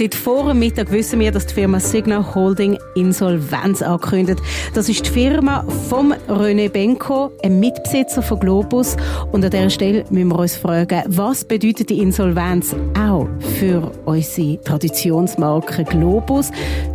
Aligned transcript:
Seit 0.00 0.14
vor 0.14 0.48
dem 0.48 0.60
Mittag 0.60 0.90
wissen 0.92 1.20
wir, 1.20 1.30
dass 1.30 1.44
die 1.44 1.52
Firma 1.52 1.78
Signal 1.78 2.34
Holding 2.34 2.78
Insolvenz 2.94 3.82
ankündigt. 3.82 4.40
Das 4.72 4.88
ist 4.88 5.04
die 5.04 5.10
Firma 5.10 5.62
vom 5.90 6.14
René 6.26 6.70
Benko, 6.70 7.30
ein 7.42 7.60
Mitbesitzer 7.60 8.22
von 8.22 8.40
Globus. 8.40 8.96
Und 9.30 9.44
an 9.44 9.50
dieser 9.50 9.68
Stelle 9.68 10.06
müssen 10.08 10.28
wir 10.28 10.38
uns 10.38 10.56
fragen, 10.56 11.02
was 11.06 11.44
bedeutet 11.44 11.90
die 11.90 11.98
Insolvenz 11.98 12.74
auch 12.98 13.28
für 13.58 13.92
unsere 14.06 14.58
Traditionsmarke 14.62 15.84
Globus, 15.84 16.50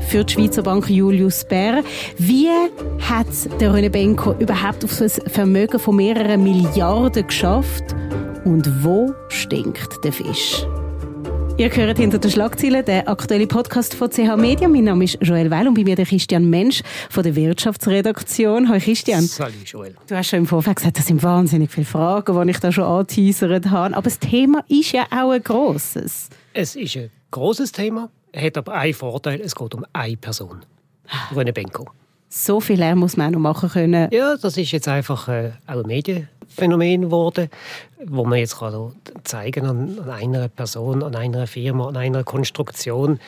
für 0.07 0.23
die 0.23 0.33
Schweizer 0.33 0.63
Bank 0.63 0.89
Julius 0.89 1.45
Baer? 1.45 1.83
Wie 2.17 2.49
hat 3.01 3.27
der 3.61 3.71
René 3.71 3.89
Benko 3.89 4.33
überhaupt 4.39 4.83
auf 4.83 4.91
so 4.91 5.03
ein 5.03 5.29
Vermögen 5.29 5.77
von 5.77 5.95
mehreren 5.97 6.41
Milliarden 6.41 7.27
geschafft? 7.27 7.83
Und 8.45 8.83
wo 8.83 9.13
stinkt 9.29 10.03
der 10.03 10.11
Fisch? 10.11 10.65
Ihr 11.57 11.73
hört 11.73 11.97
hinter 11.97 12.19
den 12.19 12.29
Schlagzeilen 12.29 12.83
den 12.83 13.07
aktuellen 13.07 13.47
Podcast 13.47 13.93
von 13.93 14.09
CH 14.09 14.35
Media. 14.35 14.67
Mein 14.67 14.83
Name 14.83 15.05
ist 15.05 15.17
Joel 15.21 15.49
Weil 15.49 15.69
und 15.69 15.75
bei 15.75 15.85
mir 15.85 15.95
der 15.95 16.05
Christian 16.05 16.49
Mensch 16.49 16.81
von 17.09 17.23
der 17.23 17.33
Wirtschaftsredaktion. 17.33 18.67
Hallo 18.67 18.81
Christian. 18.81 19.21
Salut 19.21 19.65
Joel. 19.65 19.95
Du 20.05 20.17
hast 20.17 20.27
schon 20.27 20.39
im 20.39 20.47
Vorfeld 20.47 20.75
gesagt, 20.75 20.97
das 20.97 21.05
sind 21.05 21.23
wahnsinnig 21.23 21.71
viele 21.71 21.85
Fragen, 21.85 22.45
die 22.45 22.51
ich 22.51 22.59
da 22.59 22.73
schon 22.73 22.83
angeteasert 22.83 23.69
habe. 23.69 23.95
Aber 23.95 24.03
das 24.03 24.19
Thema 24.19 24.65
ist 24.67 24.91
ja 24.91 25.05
auch 25.11 25.31
ein 25.31 25.41
grosses. 25.41 26.27
Es 26.51 26.75
ist 26.75 26.97
ein 26.97 27.09
grosses 27.31 27.71
Thema, 27.71 28.09
hat 28.35 28.57
aber 28.57 28.73
einen 28.73 28.93
Vorteil, 28.93 29.39
es 29.39 29.55
geht 29.55 29.73
um 29.73 29.85
eine 29.93 30.17
Person. 30.17 30.59
René 31.33 31.53
Benko. 31.53 31.87
So 32.37 32.59
viel 32.59 32.79
Lärm 32.79 32.99
muss 32.99 33.15
man 33.15 33.27
auch 33.27 33.31
noch 33.31 33.39
machen 33.39 33.69
können. 33.69 34.09
Ja, 34.11 34.35
das 34.35 34.57
ist 34.57 34.73
jetzt 34.73 34.89
einfach 34.89 35.29
äh, 35.29 35.53
auch 35.67 35.79
ein 35.79 35.87
Medienphänomen 35.87 37.03
geworden, 37.03 37.49
wo 38.05 38.25
man 38.25 38.39
jetzt 38.39 38.59
kann 38.59 38.91
zeigen 39.23 39.65
an, 39.65 39.97
an 39.99 40.09
einer 40.09 40.49
Person, 40.49 41.01
an 41.01 41.15
einer 41.15 41.47
Firma, 41.47 41.87
an 41.87 41.95
einer 41.95 42.25
Konstruktion, 42.25 43.21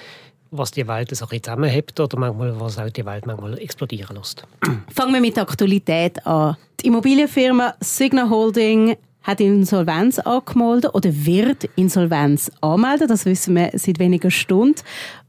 was 0.51 0.71
die 0.71 0.85
Welt 0.89 1.15
so 1.15 1.25
ein 1.25 1.41
zusammenhält 1.41 1.98
oder 1.98 2.20
manchmal, 2.20 2.59
was 2.59 2.77
auch 2.77 2.89
die 2.89 3.05
Welt 3.05 3.26
manchmal 3.26 3.57
explodieren 3.59 4.17
lässt. 4.17 4.45
Fangen 4.93 5.13
wir 5.13 5.21
mit 5.21 5.37
der 5.37 5.43
Aktualität 5.43 6.27
an. 6.27 6.57
Die 6.82 6.87
Immobilienfirma 6.87 7.76
Signa 7.79 8.29
Holding 8.29 8.98
hat 9.23 9.39
Insolvenz 9.39 10.20
angemeldet 10.20 10.93
oder 10.93 11.10
wird 11.13 11.63
Insolvenz 11.77 12.51
anmelden. 12.60 13.07
Das 13.07 13.23
wissen 13.23 13.55
wir 13.55 13.71
seit 13.73 13.99
wenigen 13.99 14.32
Stunden. 14.32 14.82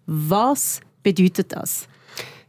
Was 0.05 0.81
bedeutet 1.05 1.53
das? 1.53 1.88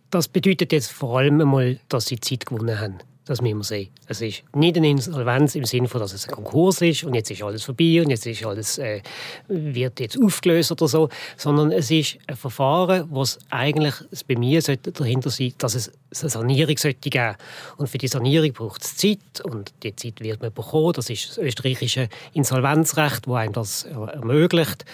Das 0.10 0.28
bedeutet 0.28 0.72
jetzt 0.72 0.92
vor 0.92 1.20
allem 1.20 1.40
einmal, 1.40 1.80
dass 1.88 2.08
sie 2.08 2.20
Zeit 2.20 2.46
gewonnen 2.46 2.80
haben. 2.80 3.00
Das 3.30 3.44
müssen 3.44 3.60
wir 3.60 3.64
sehen. 3.64 3.90
Es 4.08 4.22
ist 4.22 4.42
nicht 4.56 4.76
eine 4.76 4.90
Insolvenz 4.90 5.54
im 5.54 5.64
Sinne 5.64 5.88
von, 5.88 6.02
dass 6.02 6.14
es 6.14 6.28
ein 6.28 6.34
Konkurs 6.34 6.82
ist 6.82 7.04
und 7.04 7.14
jetzt 7.14 7.30
ist 7.30 7.44
alles 7.44 7.64
vorbei 7.64 8.02
und 8.02 8.10
jetzt 8.10 8.26
ist 8.26 8.44
alles, 8.44 8.80
äh, 8.80 9.04
wird 9.48 10.00
jetzt 10.00 10.20
aufgelöst 10.20 10.72
oder 10.72 10.88
so, 10.88 11.10
sondern 11.38 11.72
es 11.72 11.92
ist 11.92 12.18
ein 12.26 12.36
Verfahren, 12.36 13.08
was 13.12 13.38
eigentlich 13.52 13.94
bei 14.28 14.36
mir 14.36 14.64
sollte 14.64 14.92
dahinter 14.92 15.30
sein, 15.30 15.54
dass 15.60 15.76
es 15.76 15.92
eine 16.22 16.32
Sanierung 16.32 16.76
sollte 16.80 17.12
geben. 17.12 17.36
Und 17.78 17.88
für 17.88 18.00
die 18.00 18.08
Sanierung 18.08 18.52
braucht 18.52 18.84
es 18.84 18.98
Zeit 18.98 19.42
und 19.44 19.73
die 19.84 19.96
Zeit 19.96 20.22
wird 20.22 20.42
man 20.42 20.52
bekommen. 20.52 20.94
Das 20.94 21.12
ist 21.12 21.30
das 21.30 21.38
österreichische 21.38 22.10
Insolvenzrecht, 22.34 23.28
das 23.28 23.36
einem 23.36 23.54
das 23.54 23.84
ermöglicht. 23.84 24.86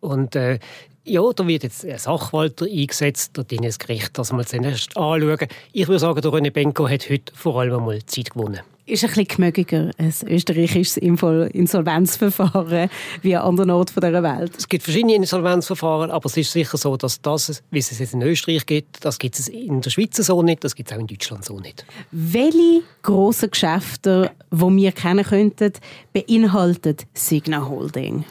Und 0.00 0.34
äh, 0.34 0.60
ja, 1.04 1.22
da 1.34 1.46
wird 1.46 1.64
jetzt 1.64 1.84
ein 1.84 1.98
Sachwalter 1.98 2.66
eingesetzt, 2.66 3.32
dort 3.34 3.52
in 3.52 3.62
das 3.62 3.78
Gericht, 3.78 4.16
dass 4.18 4.32
wir 4.32 4.40
es 4.40 4.50
dann 4.50 4.64
erst 4.64 4.96
anschauen. 4.96 5.48
Ich 5.72 5.88
würde 5.88 5.98
sagen, 5.98 6.20
der 6.20 6.30
René 6.30 6.50
Benko 6.50 6.88
hat 6.88 7.10
heute 7.10 7.32
vor 7.34 7.60
allem 7.60 7.74
einmal 7.74 8.04
Zeit 8.06 8.30
gewonnen. 8.30 8.60
Ist 8.84 9.04
ein 9.04 9.08
bisschen 9.08 9.28
gemögiger, 9.28 9.90
ein 9.96 10.12
österreichisches 10.26 10.96
Insolvenzverfahren 10.96 12.90
wie 13.22 13.36
an 13.36 13.44
anderen 13.44 13.70
Orten 13.70 14.00
dieser 14.00 14.22
Welt? 14.24 14.52
Es 14.58 14.68
gibt 14.68 14.82
verschiedene 14.82 15.14
Insolvenzverfahren, 15.14 16.10
aber 16.10 16.26
es 16.26 16.36
ist 16.36 16.50
sicher 16.50 16.76
so, 16.76 16.96
dass 16.96 17.22
das, 17.22 17.62
wie 17.70 17.78
es 17.78 17.96
jetzt 17.96 18.12
in 18.12 18.22
Österreich 18.22 18.66
gibt, 18.66 19.04
das 19.04 19.20
gibt 19.20 19.38
es 19.38 19.48
in 19.48 19.80
der 19.80 19.90
Schweiz 19.90 20.16
so 20.16 20.42
nicht, 20.42 20.64
das 20.64 20.74
gibt 20.74 20.90
es 20.90 20.96
auch 20.96 21.00
in 21.00 21.06
Deutschland 21.06 21.44
so 21.44 21.60
nicht. 21.60 21.86
Welche 22.10 22.82
grossen 23.02 23.50
Geschäfte, 23.52 24.32
die 24.50 24.76
wir 24.76 24.92
kennen 24.92 25.24
könnten, 25.24 25.72
beinhaltet 26.12 27.06
Signa 27.14 27.68
Holding? 27.68 28.24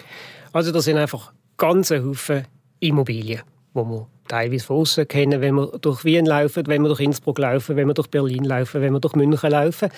Also 0.52 0.74
das 0.74 0.84
sind 0.84 0.98
einfach 0.98 1.32
ganze 1.56 2.03
Haufen 2.03 2.46
Immobilien, 2.81 3.42
die 3.74 3.80
wir 3.80 4.08
teilweise 4.28 4.66
von 4.66 4.78
außen 4.78 5.08
kennen, 5.08 5.42
wenn 5.42 5.56
wir 5.56 5.68
durch 5.80 6.03
Wien 6.03 6.25
laufen, 6.25 6.66
wenn 6.68 6.81
wir 6.81 6.90
durch 6.90 7.02
Innsbruck 7.02 7.40
laufen, 7.40 7.75
wenn 7.75 7.88
wir 7.88 7.94
durch 7.94 8.08
Berlin 8.08 8.44
laufen, 8.44 8.81
wenn 8.81 8.94
wir 8.94 9.00
durch 9.00 9.16
München 9.16 9.52
laufen. 9.52 9.90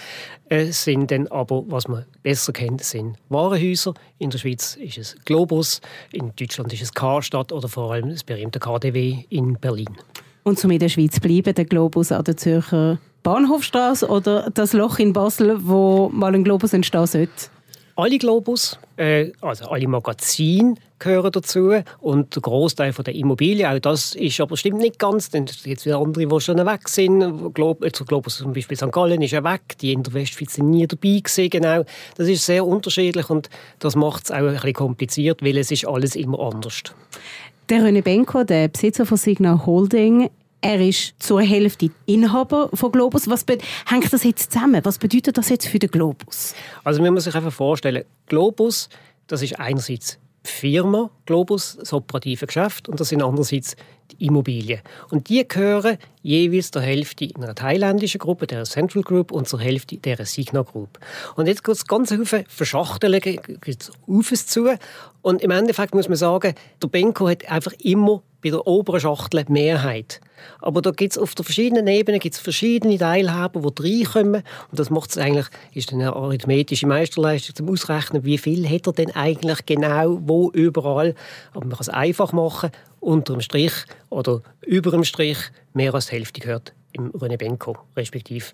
Es 0.50 0.84
sind 0.84 1.12
dann 1.12 1.28
aber, 1.28 1.64
was 1.68 1.88
man 1.88 2.06
besser 2.24 2.52
kennt, 2.54 2.84
sind 2.84 3.18
Warenhäuser. 3.30 3.94
In 4.18 4.30
der 4.30 4.38
Schweiz 4.38 4.76
ist 4.76 4.98
es 4.98 5.16
Globus, 5.26 5.82
in 6.12 6.32
Deutschland 6.36 6.74
ist 6.74 6.82
es 6.82 6.94
Karstadt 6.94 7.52
oder 7.52 7.68
vor 7.68 7.94
allem 7.94 8.10
das 8.10 8.24
berühmte 8.24 8.60
KDW 8.60 9.24
in 9.30 9.58
Berlin. 9.60 9.96
Und 10.44 10.60
zum 10.60 10.72
in 10.72 10.80
der 10.80 10.90
Schweiz 10.90 11.20
bleiben, 11.20 11.56
der 11.56 11.66
Globus 11.66 12.12
an 12.12 12.24
der 12.24 12.38
Zürcher 12.38 13.00
Bahnhofstraße 13.24 14.08
oder 14.08 14.50
das 14.54 14.74
Loch 14.74 15.00
in 15.00 15.14
Basel, 15.14 15.58
wo 15.62 16.10
mal 16.10 16.36
ein 16.36 16.44
Globus 16.44 16.74
entstehen 16.74 17.08
sollte? 17.08 17.53
Alle 17.96 18.18
Globus, 18.18 18.80
äh, 18.98 19.32
also 19.42 19.66
alle 19.66 19.88
Magazine 19.88 20.74
gehören 20.98 21.32
dazu 21.32 21.74
und 22.00 22.36
der 22.36 22.42
Großteil 22.42 22.92
der 22.92 23.14
Immobilien, 23.14 23.72
auch 23.72 23.80
das 23.80 24.16
ist 24.16 24.42
aber 24.42 24.58
stimmt 24.58 24.80
nicht 24.80 24.98
ganz, 24.98 25.30
denn 25.30 25.44
es 25.44 25.62
gibt 25.62 25.86
wieder 25.86 26.00
andere, 26.00 26.26
die 26.26 26.42
schon 26.42 26.58
weg 26.66 26.90
sind. 26.90 27.54
Glob, 27.54 27.84
also 27.84 28.04
Globus 28.04 28.38
zum 28.38 28.54
Beispiel 28.54 28.78
St. 28.78 28.92
Gallen 28.92 29.22
ist 29.22 29.32
ja 29.32 29.44
weg, 29.44 29.78
die 29.80 29.94
in 29.94 30.02
der 30.02 30.14
Westschweiz 30.14 30.56
sind 30.56 30.72
nie 30.72 30.88
dabei 30.88 31.20
gewesen, 31.20 31.50
genau. 31.52 31.84
Das 32.18 32.28
ist 32.28 32.46
sehr 32.46 32.66
unterschiedlich 32.66 33.30
und 33.30 33.50
das 33.78 33.96
macht 33.96 34.24
es 34.26 34.32
auch 34.32 34.38
ein 34.38 34.54
bisschen 34.54 34.74
kompliziert, 34.74 35.44
weil 35.44 35.58
es 35.58 35.70
ist 35.70 35.86
alles 35.86 36.16
immer 36.16 36.40
anders. 36.40 36.82
Der 37.70 37.82
René 37.82 38.02
Benko, 38.02 38.44
der 38.44 38.70
Besitzer 38.70 39.06
von 39.06 39.18
Signa 39.18 39.68
Holding, 39.68 40.32
er 40.64 40.80
ist 40.80 41.22
zur 41.22 41.42
Hälfte 41.42 41.92
Inhaber 42.06 42.70
von 42.74 42.92
Globus. 42.92 43.30
Was 43.30 43.46
hängt 43.86 44.14
das 44.14 44.24
jetzt 44.24 44.54
zusammen? 44.54 44.84
Was 44.86 44.98
bedeutet 44.98 45.38
das 45.38 45.50
jetzt 45.50 45.68
für 45.68 45.78
den 45.78 45.92
Globus? 45.92 46.56
Also 46.86 47.02
man 47.02 47.14
muss 47.14 47.26
sich 47.26 47.36
einfach 47.36 47.52
vorstellen, 47.52 48.06
Globus, 48.28 48.88
das 49.28 49.42
ist 49.42 49.60
einerseits 49.60 50.20
die 50.46 50.50
Firma 50.50 51.10
Globus, 51.26 51.78
das 51.80 51.92
operative 51.92 52.48
Geschäft, 52.48 52.88
und 52.88 53.00
das 53.00 53.10
sind 53.10 53.22
andererseits 53.22 53.76
die 54.12 54.26
Immobilien. 54.26 54.82
Und 55.10 55.28
die 55.30 55.46
gehören 55.46 55.98
jeweils 56.22 56.72
der 56.72 56.82
Hälfte 56.82 57.26
in 57.26 57.44
einer 57.44 57.56
thailändischen 57.56 58.20
Gruppe, 58.20 58.48
der 58.48 58.64
Central 58.64 59.04
Group, 59.04 59.32
und 59.32 59.48
zur 59.50 59.60
Hälfte 59.60 59.98
der 59.98 60.26
Signa 60.26 60.62
Group. 60.62 61.00
Und 61.36 61.48
jetzt 61.48 61.64
geht 61.64 61.76
es 61.76 61.88
ganz 61.88 62.10
viele 62.10 62.46
Verschachteln 62.48 63.22
auf 64.08 64.32
es 64.32 64.48
zu. 64.48 64.70
Und 65.22 65.42
im 65.42 65.52
Endeffekt 65.52 65.94
muss 65.94 66.08
man 66.08 66.18
sagen, 66.18 66.56
der 66.82 66.88
Benko 66.88 67.28
hat 67.28 67.50
einfach 67.50 67.74
immer 67.80 68.22
bei 68.44 68.50
der 68.50 68.68
oberen 68.68 69.00
Schachtel 69.00 69.46
Mehrheit. 69.48 70.20
Aber 70.60 70.82
da 70.82 70.92
gibt 70.92 71.14
es 71.14 71.18
auf 71.18 71.36
der 71.36 71.46
verschiedenen 71.46 71.88
Ebenen 71.88 72.20
gibt's 72.20 72.40
verschiedene 72.40 72.98
Teilhaber, 72.98 73.72
die 73.72 74.04
reinkommen. 74.04 74.44
Und 74.70 74.80
das 74.80 74.90
macht 74.90 75.18
eigentlich, 75.18 75.48
ist 75.74 75.94
eine 75.94 76.14
arithmetische 76.14 76.88
Meisterleistung 76.88 77.56
zum 77.56 77.70
Ausrechnen, 77.70 78.26
wie 78.26 78.38
viel 78.38 78.68
hat 78.70 78.88
er 78.88 78.94
denn 78.94 79.16
eigentlich 79.16 79.66
genau, 79.66 80.20
wo, 80.22 80.52
überall. 80.52 81.16
Aber 81.52 81.62
man 81.62 81.72
kann 81.72 81.82
es 81.82 81.90
einfach 81.90 82.34
machen, 82.34 82.72
unter 83.00 83.34
dem 83.34 83.42
Strich 83.42 83.74
oder 84.10 84.42
über 84.62 84.92
dem 84.92 85.04
Strich, 85.04 85.38
mehr 85.74 85.94
als 85.94 86.08
die 86.08 86.14
Hälfte 86.14 86.42
gehört 86.42 86.74
im 86.94 87.12
René 87.12 87.38
Benko, 87.38 87.78
respektive 87.96 88.46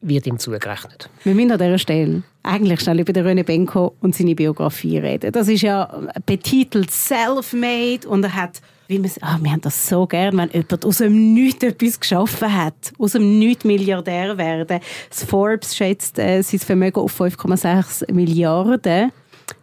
wird 0.00 0.26
ihm 0.26 0.38
zugerechnet. 0.38 1.08
Wir 1.24 1.34
müssen 1.34 1.52
an 1.52 1.58
dieser 1.58 1.78
Stelle 1.78 2.22
eigentlich 2.42 2.80
schnell 2.80 3.00
über 3.00 3.12
den 3.12 3.26
René 3.26 3.42
Benko 3.42 3.94
und 4.00 4.14
seine 4.14 4.34
Biografie 4.34 4.98
reden. 4.98 5.32
Das 5.32 5.48
ist 5.48 5.62
ja 5.62 6.02
betitelt 6.26 6.90
Self-Made 6.90 8.08
und 8.08 8.24
er 8.24 8.34
hat 8.34 8.60
wie 8.88 8.98
man, 8.98 9.10
ah, 9.20 9.38
wir 9.40 9.50
haben 9.50 9.60
das 9.60 9.88
so 9.88 10.06
gern, 10.06 10.36
wenn 10.36 10.50
jemand 10.50 10.84
aus 10.84 10.98
dem 10.98 11.34
Nichts 11.34 11.64
etwas 11.64 12.00
geschaffen 12.00 12.52
hat, 12.54 12.92
aus 12.98 13.12
dem 13.12 13.38
Nichts 13.38 13.64
Milliardär 13.64 14.36
werden. 14.38 14.80
Das 15.08 15.24
Forbes 15.24 15.76
schätzt 15.76 16.18
äh, 16.18 16.42
sein 16.42 16.60
Vermögen 16.60 17.00
auf 17.00 17.20
5,6 17.20 18.12
Milliarden. 18.12 19.12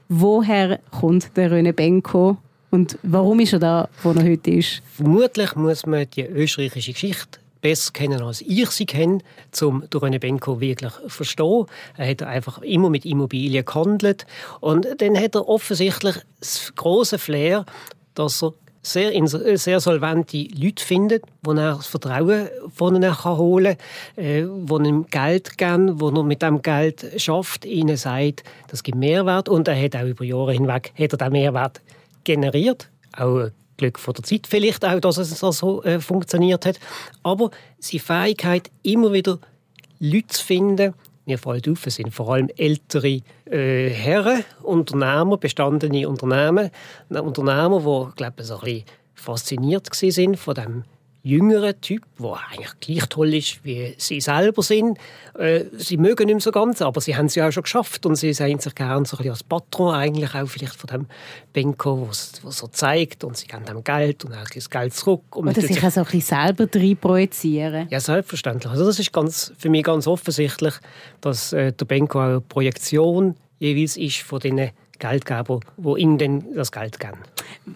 Woher 0.09 0.79
kommt 0.91 1.35
der 1.37 1.51
René 1.51 1.71
Benko 1.71 2.37
und 2.69 2.97
warum 3.03 3.39
ist 3.39 3.53
er 3.53 3.59
da, 3.59 3.89
wo 4.01 4.11
er 4.11 4.23
heute 4.23 4.51
ist? 4.51 4.81
Vermutlich 4.95 5.55
muss 5.55 5.85
man 5.85 6.07
die 6.09 6.23
österreichische 6.23 6.93
Geschichte 6.93 7.39
besser 7.61 7.91
kennen, 7.93 8.21
als 8.21 8.41
ich 8.41 8.69
sie 8.71 8.85
kenne, 8.85 9.19
um 9.61 9.83
René 9.83 10.19
Benko 10.19 10.59
wirklich 10.59 10.91
zu 10.93 11.09
verstehen. 11.09 11.65
Er 11.97 12.09
hat 12.09 12.23
einfach 12.23 12.61
immer 12.61 12.89
mit 12.89 13.05
Immobilien 13.05 13.63
gehandelt 13.63 14.27
und 14.59 14.85
dann 14.97 15.17
hat 15.17 15.35
er 15.35 15.47
offensichtlich 15.47 16.17
das 16.39 16.73
große 16.75 17.17
Flair, 17.17 17.65
dass 18.15 18.43
er 18.43 18.53
sehr, 18.83 19.15
äh, 19.15 19.57
sehr 19.57 19.79
solvente 19.79 20.45
Leute 20.55 20.83
findet, 20.83 21.23
wo 21.41 21.53
er 21.53 21.75
das 21.77 21.87
Vertrauen 21.87 22.49
von 22.75 22.95
ihnen 22.95 23.23
holen 23.23 23.77
kann, 24.15 24.23
äh, 24.23 24.41
ihm 24.87 25.07
Geld 25.09 25.57
geben, 25.57 25.99
wo 25.99 26.09
er 26.09 26.23
mit 26.23 26.41
dem 26.41 26.61
Geld 26.61 27.05
schafft, 27.17 27.65
ihnen 27.65 27.97
sagt, 27.97 28.43
das 28.67 28.83
gibt 28.83 28.97
Mehrwert. 28.97 29.49
Und 29.49 29.67
er 29.67 29.81
hat 29.81 29.95
auch 29.95 30.05
über 30.05 30.25
Jahre 30.25 30.53
hinweg 30.53 30.93
hat 30.99 31.13
er 31.13 31.17
den 31.17 31.31
Mehrwert 31.31 31.81
generiert, 32.23 32.89
auch 33.17 33.49
Glück 33.77 33.97
von 33.97 34.13
der 34.13 34.23
Zeit 34.23 34.47
vielleicht 34.47 34.85
auch, 34.85 34.99
dass 34.99 35.17
es 35.17 35.39
so 35.39 35.83
äh, 35.83 35.99
funktioniert 35.99 36.65
hat, 36.65 36.79
aber 37.23 37.49
seine 37.79 38.01
Fähigkeit, 38.01 38.69
immer 38.83 39.13
wieder 39.13 39.39
Leute 39.99 40.27
zu 40.27 40.45
finden, 40.45 40.93
mir 41.25 41.37
fällt 41.37 41.67
auf, 41.69 41.85
es 41.85 41.95
sind. 41.95 42.13
Vor 42.13 42.33
allem 42.33 42.49
ältere 42.57 43.21
äh, 43.45 43.89
Herren, 43.89 44.43
Unternehmer, 44.61 45.37
bestandene 45.37 46.07
Unternehmen, 46.07 46.69
Unternehmer, 47.09 47.79
die 47.79 48.15
glaube 48.15 48.33
ich, 48.39 48.45
so 48.45 48.55
ein 48.55 48.61
bisschen 48.61 48.83
fasziniert 49.13 49.89
sind 49.93 50.37
von 50.37 50.55
dem 50.55 50.83
jüngeren 51.23 51.79
Typ, 51.79 52.03
der 52.19 52.37
eigentlich 52.51 52.79
gleich 52.81 53.07
toll 53.07 53.33
ist, 53.33 53.63
wie 53.63 53.95
sie 53.97 54.19
selber 54.19 54.61
sind. 54.61 54.97
Äh, 55.39 55.63
sie 55.77 55.95
mögen 55.95 56.25
nicht 56.25 56.35
mehr 56.35 56.41
so 56.41 56.51
ganz, 56.51 56.81
aber 56.81 56.99
sie 56.99 57.15
haben 57.15 57.27
es 57.27 57.35
ja 57.35 57.47
auch 57.47 57.51
schon 57.51 57.63
geschafft 57.63 58.05
und 58.05 58.17
sie 58.17 58.33
sehen 58.33 58.59
sich 58.59 58.75
gerne 58.75 59.05
so 59.05 59.15
ein 59.15 59.17
bisschen 59.17 59.31
als 59.31 59.43
Patron 59.43 59.95
eigentlich 59.95 60.35
auch 60.35 60.47
vielleicht 60.47 60.75
von 60.75 60.87
dem 60.89 61.05
Benko, 61.53 62.07
was 62.09 62.33
so 62.49 62.67
zeigt 62.67 63.23
und 63.23 63.37
sie 63.37 63.47
geben 63.47 63.63
dem 63.65 63.83
Geld 63.83 64.25
und 64.25 64.33
auch 64.33 64.49
das 64.53 64.69
Geld 64.69 64.93
zurück. 64.93 65.35
Und 65.35 65.47
Oder 65.47 65.61
sich 65.61 65.81
auch 65.81 65.89
so 65.89 66.01
ein 66.01 66.05
bisschen 66.05 66.21
selber 66.21 66.67
drin 66.67 66.97
projizieren. 66.97 67.87
Ja, 67.89 68.01
selbstverständlich. 68.01 68.69
Also 68.69 68.85
das 68.85 68.99
ist 68.99 69.13
ganz, 69.13 69.53
für 69.57 69.69
mich 69.69 69.83
ganz 69.83 70.07
offensichtlich, 70.07 70.73
dass 71.21 71.53
äh, 71.53 71.71
der 71.71 71.85
Benko 71.85 72.19
auch 72.19 72.23
eine 72.23 72.41
Projektion 72.41 73.35
jeweils 73.59 73.95
ist 73.95 74.17
von 74.17 74.39
diesen 74.41 74.71
Geldgeber, 75.03 75.59
die 75.77 76.01
ihnen 76.01 76.17
dann 76.17 76.45
das 76.55 76.71
Geld 76.71 76.99
geben. 76.99 77.17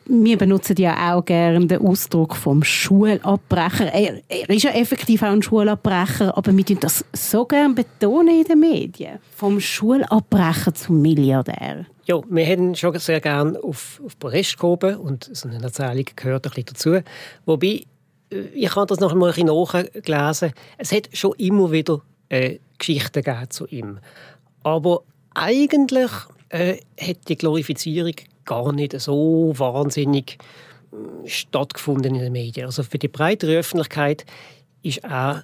Wir 0.05 0.37
benutzen 0.37 0.75
ja 0.77 1.13
auch 1.13 1.25
gerne 1.25 1.65
den 1.65 1.81
Ausdruck 1.81 2.35
vom 2.35 2.63
Schulabbrecher. 2.63 3.93
Er, 3.93 4.21
er 4.27 4.49
ist 4.49 4.63
ja 4.63 4.71
effektiv 4.71 5.23
auch 5.23 5.27
ein 5.27 5.41
Schulabbrecher, 5.41 6.37
aber 6.37 6.55
wir 6.55 6.65
tun 6.65 6.77
das 6.79 7.05
so 7.13 7.45
gerne 7.45 7.73
betonen 7.73 8.39
in 8.39 8.43
den 8.43 8.59
Medien. 8.59 9.19
Vom 9.35 9.59
Schulabbrecher 9.59 10.73
zum 10.73 11.01
Milliardär. 11.01 11.85
Ja, 12.05 12.21
wir 12.29 12.45
hätten 12.45 12.75
schon 12.75 12.97
sehr 12.99 13.19
gerne 13.19 13.61
auf, 13.61 14.01
auf 14.05 14.17
Podest 14.17 14.57
gehoben 14.57 14.95
und 14.95 15.29
so 15.31 15.49
eine 15.49 15.61
Erzählung 15.61 16.05
gehört 16.15 16.45
ein 16.45 16.51
bisschen 16.51 16.65
dazu. 16.65 17.09
Wobei, 17.45 17.83
äh, 18.31 18.39
ich 18.53 18.73
habe 18.75 18.87
das 18.87 18.99
noch 18.99 19.11
einmal 19.11 19.31
ein 19.31 19.35
bisschen 19.35 19.93
nachgelesen, 20.03 20.53
es 20.77 20.91
hat 20.93 21.09
schon 21.11 21.33
immer 21.37 21.71
wieder 21.71 22.01
äh, 22.29 22.59
Geschichten 22.77 23.23
gegeben 23.23 23.49
zu 23.49 23.67
ihm. 23.67 23.99
Aber 24.63 25.01
eigentlich 25.33 26.11
äh, 26.49 26.77
hat 26.99 27.27
die 27.27 27.37
Glorifizierung 27.37 28.13
gar 28.45 28.71
nicht 28.71 28.99
so 28.99 29.53
wahnsinnig 29.55 30.37
äh, 30.91 31.27
stattgefunden 31.27 32.15
in 32.15 32.21
den 32.21 32.33
Medien. 32.33 32.65
Also 32.65 32.83
für 32.83 32.97
die 32.97 33.07
breitere 33.07 33.57
Öffentlichkeit 33.57 34.25
ist 34.83 35.03
er 35.03 35.43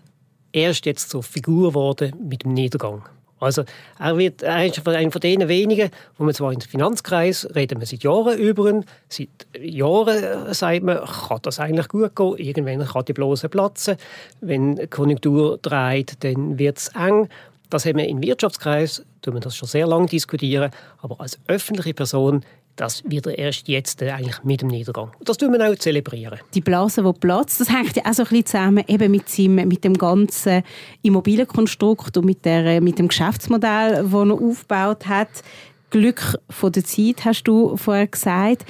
erst 0.51 0.85
jetzt 0.85 1.09
zur 1.09 1.23
Figur 1.23 1.69
geworden 1.69 2.13
mit 2.27 2.43
dem 2.43 2.53
Niedergang. 2.53 3.03
Also 3.43 3.65
er 3.99 4.17
wird 4.17 4.41
er 4.41 4.65
ist 4.65 4.87
einer 4.87 5.11
von 5.11 5.19
den 5.19 5.47
wenigen, 5.49 5.89
wo 6.17 6.23
man 6.23 6.33
zwar 6.33 6.53
im 6.53 6.61
Finanzkreis 6.61 7.45
reden 7.53 7.81
wir 7.81 7.85
seit 7.85 8.03
Jahren 8.03 8.37
über 8.37 8.69
ihn, 8.69 8.85
seit 9.09 9.27
Jahren 9.59 10.23
äh, 10.23 10.53
sagt 10.53 10.83
man, 10.83 11.03
kann 11.03 11.39
das 11.41 11.59
eigentlich 11.59 11.89
gut 11.89 12.15
gehen, 12.15 12.37
irgendwann 12.37 12.87
kann 12.87 13.05
die 13.05 13.13
Blase 13.13 13.49
platzen, 13.49 13.97
wenn 14.39 14.77
die 14.77 14.87
Konjunktur 14.87 15.59
dreht, 15.61 16.23
dann 16.23 16.57
wird 16.57 16.77
es 16.77 16.87
eng 16.95 17.27
das 17.73 17.85
haben 17.85 17.97
wir 17.97 18.07
im 18.07 18.21
Wirtschaftskreis, 18.21 19.03
tun 19.21 19.33
wir 19.33 19.41
das 19.41 19.55
schon 19.55 19.67
sehr 19.67 19.87
lange 19.87 20.07
diskutieren, 20.07 20.71
aber 21.01 21.19
als 21.19 21.39
öffentliche 21.47 21.93
Person 21.93 22.43
das 22.75 23.03
wird 23.05 23.27
erst 23.27 23.67
jetzt 23.67 24.01
äh, 24.01 24.11
eigentlich 24.11 24.43
mit 24.43 24.61
dem 24.61 24.69
Niedergang. 24.69 25.11
Das 25.21 25.37
tun 25.37 25.53
wir 25.53 25.69
auch 25.69 25.75
zelebrieren. 25.75 26.39
Die 26.53 26.61
Blase, 26.61 27.03
die 27.03 27.19
platzt, 27.19 27.61
das 27.61 27.69
hängt 27.69 27.95
ja 27.95 28.03
auch 28.05 28.13
so 28.13 28.23
ein 28.23 28.29
bisschen 28.29 28.45
zusammen 28.45 28.83
eben 28.87 29.11
mit, 29.11 29.29
seinem, 29.29 29.67
mit 29.67 29.83
dem 29.83 29.93
ganzen 29.93 30.63
Immobilienkonstrukt 31.03 32.17
und 32.17 32.25
mit, 32.25 32.45
der, 32.45 32.81
mit 32.81 32.97
dem 32.97 33.09
Geschäftsmodell, 33.09 34.03
das 34.03 34.13
er 34.13 34.31
aufgebaut 34.31 35.07
hat. 35.07 35.29
Glück 35.91 36.39
von 36.49 36.71
der 36.71 36.83
Zeit, 36.83 37.25
hast 37.25 37.43
du 37.43 37.77
vorher 37.77 38.07
gesagt. 38.07 38.65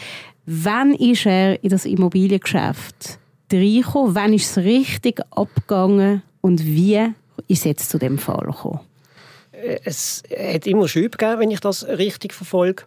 Wann 0.45 0.93
ist 0.93 1.25
er 1.25 1.63
in 1.63 1.69
das 1.69 1.85
Immobiliengeschäft 1.85 3.19
reingekommen? 3.51 4.15
Wann 4.15 4.33
ist 4.33 4.57
es 4.57 4.63
richtig 4.63 5.21
abgegangen? 5.31 6.21
Und 6.41 6.65
wie 6.65 6.99
ist 7.47 7.59
es 7.59 7.63
jetzt 7.63 7.89
zu 7.89 7.97
dem 7.97 8.17
Fall 8.17 8.47
gekommen? 8.47 8.81
Es 9.83 10.23
hat 10.37 10.67
immer 10.67 10.87
Schübe 10.87 11.17
gegeben, 11.17 11.39
wenn 11.39 11.51
ich 11.51 11.59
das 11.59 11.87
richtig 11.87 12.33
verfolge. 12.33 12.83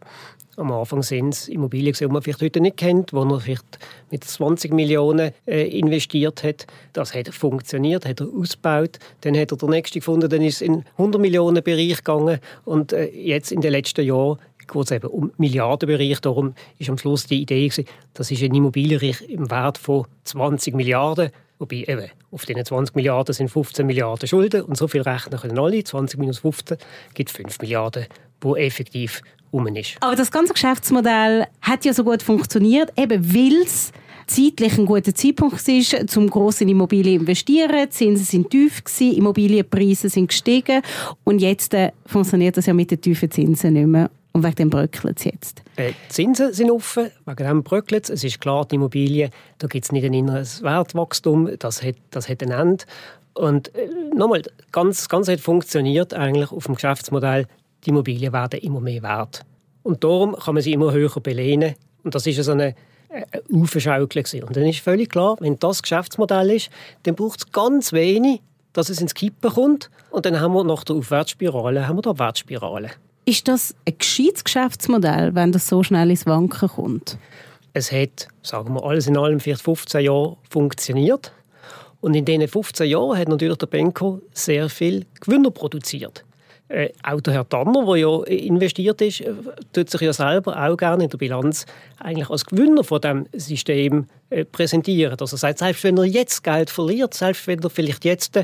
Am 0.56 0.72
Anfang 0.72 1.02
sind 1.02 1.34
es 1.34 1.48
Immobilien, 1.48 1.94
die 1.98 2.06
man 2.06 2.22
vielleicht 2.22 2.40
heute 2.40 2.60
nicht 2.60 2.78
kennt, 2.78 3.12
wo 3.12 3.22
er 3.24 3.40
vielleicht 3.40 3.78
mit 4.10 4.24
20 4.24 4.72
Millionen 4.72 5.32
äh, 5.46 5.68
investiert 5.78 6.42
hat. 6.42 6.66
Das 6.94 7.14
hat 7.14 7.28
funktioniert, 7.28 8.06
hat 8.06 8.20
er 8.20 8.28
ausgebaut. 8.28 8.98
Dann 9.20 9.36
hat 9.36 9.52
er 9.52 9.58
der 9.58 9.68
nächste 9.68 9.98
gefunden, 9.98 10.30
dann 10.30 10.40
ist 10.40 10.56
es 10.56 10.60
in 10.62 10.84
100 10.92 11.20
Millionen 11.20 11.62
Bereich 11.62 11.98
gegangen 11.98 12.38
und 12.64 12.94
äh, 12.94 13.10
jetzt 13.10 13.52
in 13.52 13.60
den 13.60 13.72
letzten 13.72 14.06
Jahren 14.06 14.38
geht 14.66 14.84
es 14.84 14.90
eben 14.90 15.08
um 15.08 15.30
Milliardenbereich. 15.36 16.20
Darum 16.20 16.54
ist 16.78 16.88
am 16.88 16.96
Schluss 16.96 17.26
die 17.26 17.42
Idee, 17.42 17.68
gewesen, 17.68 17.84
das 18.14 18.30
ist 18.30 18.42
ein 18.42 18.54
Immobilienreich 18.54 19.28
im 19.28 19.50
Wert 19.50 19.76
von 19.76 20.06
20 20.24 20.74
Milliarden 20.74 21.30
Wobei 21.58 21.84
eben, 21.86 22.10
auf 22.30 22.44
diesen 22.44 22.64
20 22.64 22.94
Milliarden 22.94 23.32
sind 23.32 23.50
15 23.50 23.86
Milliarden 23.86 24.28
Schulden 24.28 24.62
und 24.62 24.76
so 24.76 24.88
viel 24.88 25.02
rechnen 25.02 25.40
können 25.40 25.58
alle. 25.58 25.82
20 25.82 26.18
minus 26.18 26.40
15 26.40 26.76
gibt 27.14 27.30
5 27.30 27.60
Milliarden, 27.60 28.06
wo 28.40 28.56
effektiv 28.56 29.22
um 29.50 29.66
ist. 29.68 29.96
Aber 30.00 30.16
das 30.16 30.30
ganze 30.30 30.52
Geschäftsmodell 30.52 31.46
hat 31.62 31.84
ja 31.84 31.92
so 31.94 32.04
gut 32.04 32.22
funktioniert, 32.22 32.92
eben 32.98 33.34
weil 33.34 33.62
es 33.62 33.92
zeitlich 34.26 34.76
ein 34.76 34.86
guter 34.86 35.14
Zeitpunkt 35.14 35.66
ist, 35.68 36.10
zum 36.10 36.28
grossen 36.28 36.68
Immobilien 36.68 37.20
investieren. 37.20 37.86
Die 37.86 37.90
Zinsen 37.90 38.24
sind 38.24 38.50
tief 38.50 38.84
gewesen, 38.84 39.16
Immobilienpreise 39.16 40.08
sind 40.08 40.28
gestiegen 40.28 40.82
und 41.24 41.40
jetzt 41.40 41.74
äh, 41.74 41.92
funktioniert 42.04 42.56
das 42.56 42.66
ja 42.66 42.74
mit 42.74 42.90
den 42.90 43.00
tiefen 43.00 43.30
Zinsen 43.30 43.74
nicht 43.74 43.86
mehr. 43.86 44.10
Und 44.36 44.42
wegen 44.42 44.56
dem 44.56 44.68
bröckelt 44.68 45.16
es 45.16 45.24
jetzt. 45.24 45.62
Äh, 45.76 45.92
die 45.92 46.08
Zinsen 46.10 46.52
sind 46.52 46.70
offen, 46.70 47.10
wegen 47.24 47.42
dem 47.42 47.62
bröckelt 47.62 48.04
es. 48.04 48.10
Es 48.10 48.22
ist 48.22 48.38
klar, 48.38 48.66
die 48.66 48.74
Immobilien, 48.74 49.30
da 49.56 49.66
gibt 49.66 49.86
es 49.86 49.92
nicht 49.92 50.04
ein 50.04 50.12
inneres 50.12 50.62
Wertwachstum, 50.62 51.48
das 51.58 51.82
hat, 51.82 51.94
das 52.10 52.28
hat 52.28 52.42
ein 52.42 52.50
Ende. 52.50 52.84
Und 53.32 53.74
äh, 53.74 53.88
nochmal, 54.14 54.42
ganz, 54.72 55.08
ganz 55.08 55.28
hat 55.28 55.40
funktioniert 55.40 56.12
eigentlich 56.12 56.52
auf 56.52 56.66
dem 56.66 56.74
Geschäftsmodell, 56.74 57.46
die 57.86 57.88
Immobilien 57.88 58.34
werden 58.34 58.60
immer 58.60 58.82
mehr 58.82 59.02
wert. 59.02 59.40
Und 59.82 60.04
darum 60.04 60.36
kann 60.36 60.52
man 60.52 60.62
sie 60.62 60.74
immer 60.74 60.92
höher 60.92 61.18
belehnen. 61.22 61.74
Und 62.04 62.14
das 62.14 62.26
ist 62.26 62.44
so 62.44 62.52
eine, 62.52 62.74
eine 63.08 63.62
Aufschaukel. 63.62 64.22
Und 64.44 64.54
dann 64.54 64.66
ist 64.66 64.80
völlig 64.80 65.08
klar, 65.08 65.38
wenn 65.40 65.58
das 65.58 65.80
Geschäftsmodell 65.80 66.50
ist, 66.50 66.68
dann 67.04 67.14
braucht 67.14 67.38
es 67.38 67.52
ganz 67.52 67.94
wenig, 67.94 68.42
dass 68.74 68.90
es 68.90 69.00
ins 69.00 69.14
Kippen 69.14 69.50
kommt. 69.50 69.90
Und 70.10 70.26
dann 70.26 70.38
haben 70.40 70.52
wir 70.52 70.62
nach 70.62 70.84
der 70.84 70.96
Aufwärtsspirale 70.96 71.88
haben 71.88 71.96
wir 71.96 72.02
die 72.02 72.10
Abwärtsspirale. 72.10 72.90
Ist 73.28 73.48
das 73.48 73.74
ein 73.84 73.98
gescheites 73.98 74.44
Geschäftsmodell, 74.44 75.34
wenn 75.34 75.50
das 75.50 75.66
so 75.66 75.82
schnell 75.82 76.10
ins 76.10 76.26
Wanken 76.26 76.68
kommt? 76.68 77.18
Es 77.72 77.90
hat, 77.90 78.28
sagen 78.40 78.74
wir, 78.74 78.84
alles 78.84 79.08
in 79.08 79.16
allem 79.16 79.40
vielleicht 79.40 79.62
15 79.62 80.04
Jahre 80.04 80.36
funktioniert. 80.48 81.32
Und 82.00 82.14
in 82.14 82.24
diesen 82.24 82.46
15 82.46 82.88
Jahren 82.88 83.18
hat 83.18 83.28
natürlich 83.28 83.58
der 83.58 83.66
Benko 83.66 84.22
sehr 84.32 84.68
viel 84.68 85.06
Gewinner 85.20 85.50
produziert. 85.50 86.24
Äh, 86.68 86.90
auch 87.02 87.20
der 87.20 87.34
Herr 87.34 87.48
Tanner, 87.48 87.84
der 87.84 87.96
ja 87.96 88.22
investiert 88.24 89.00
ist, 89.00 89.20
äh, 89.20 89.32
tut 89.72 89.90
sich 89.90 90.00
ja 90.02 90.12
selber 90.12 90.56
auch 90.64 90.76
gerne 90.76 91.04
in 91.04 91.10
der 91.10 91.18
Bilanz 91.18 91.66
eigentlich 91.98 92.30
als 92.30 92.44
Gewinner 92.44 92.84
von 92.84 93.00
dem 93.00 93.26
System 93.32 94.06
äh, 94.30 94.44
präsentieren. 94.44 95.16
Also 95.18 95.36
sagt, 95.36 95.58
selbst 95.58 95.82
wenn 95.82 95.98
er 95.98 96.04
jetzt 96.04 96.44
Geld 96.44 96.70
verliert, 96.70 97.14
selbst 97.14 97.48
wenn 97.48 97.60
er 97.60 97.70
vielleicht 97.70 98.04
jetzt 98.04 98.38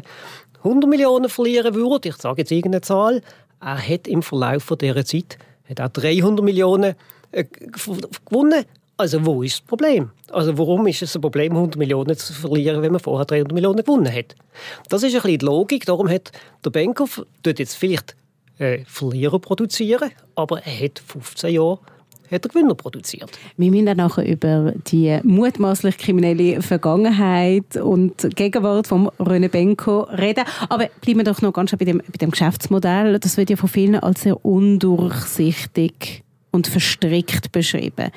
100 0.59 0.91
Millionen 0.91 1.29
verlieren 1.29 1.75
würde, 1.75 2.09
ich 2.09 2.17
sage 2.17 2.43
jetzt 2.43 2.51
irgendeine 2.51 2.81
Zahl, 2.81 3.23
er 3.63 3.89
hat 3.89 4.09
im 4.09 4.23
Verlauf 4.23 4.73
dieser 4.81 5.05
Zeit 5.05 5.39
hat 5.69 5.81
auch 5.81 5.89
300 5.89 6.45
Millionen 6.45 6.95
äh, 7.31 7.45
gewonnen. 7.45 8.65
Also 8.97 9.25
wo 9.25 9.43
ist 9.43 9.55
das 9.55 9.61
Problem? 9.63 10.11
Also 10.31 10.57
warum 10.59 10.87
ist 10.87 11.03
es 11.03 11.15
ein 11.15 11.23
Problem, 11.23 11.53
100 11.53 11.77
Millionen 11.77 12.17
zu 12.17 12.33
verlieren, 12.33 12.83
wenn 12.83 12.93
man 12.93 13.01
vorher 13.01 13.25
300 13.25 13.53
Millionen 13.53 13.79
gewonnen 13.79 14.13
hat? 14.13 14.35
Das 14.89 15.03
ist 15.03 15.15
ein 15.15 15.23
bisschen 15.23 15.39
die 15.39 15.47
Logik. 15.47 15.87
Darum 15.87 16.09
hat 16.09 16.31
der 16.65 16.71
Banker 16.71 17.07
jetzt 17.47 17.75
vielleicht 17.75 18.17
äh, 18.59 18.85
Verlierer 18.87 19.39
produzieren, 19.39 20.11
aber 20.35 20.63
er 20.63 20.85
hat 20.85 20.99
15 20.99 21.55
Jahre 21.55 21.79
hat 22.33 22.45
er 22.45 22.49
Gewinner 22.49 22.75
produziert. 22.75 23.31
Wir 23.57 23.71
müssen 23.71 23.87
dann 23.87 23.97
nachher 23.99 24.27
über 24.27 24.73
die 24.89 25.19
mutmaßlich 25.23 25.99
kriminelle 25.99 26.63
Vergangenheit 26.63 27.77
und 27.77 28.35
Gegenwart 28.37 28.87
von 28.87 29.09
René 29.19 29.49
Benko 29.49 30.03
reden. 30.03 30.45
Aber 30.69 30.89
bleiben 31.01 31.21
wir 31.21 31.25
doch 31.25 31.43
noch 31.43 31.53
ganz 31.53 31.71
schön 31.71 31.79
bei 31.79 31.85
dem, 31.85 31.99
bei 31.99 32.19
dem 32.21 32.31
Geschäftsmodell. 32.31 33.19
Das 33.19 33.37
wird 33.37 33.51
ja 33.51 33.57
von 33.57 33.69
vielen 33.69 33.97
als 33.97 34.23
sehr 34.23 34.45
undurchsichtig 34.45 36.23
und 36.51 36.67
verstrickt 36.67 37.53
beschrieben. 37.53 38.11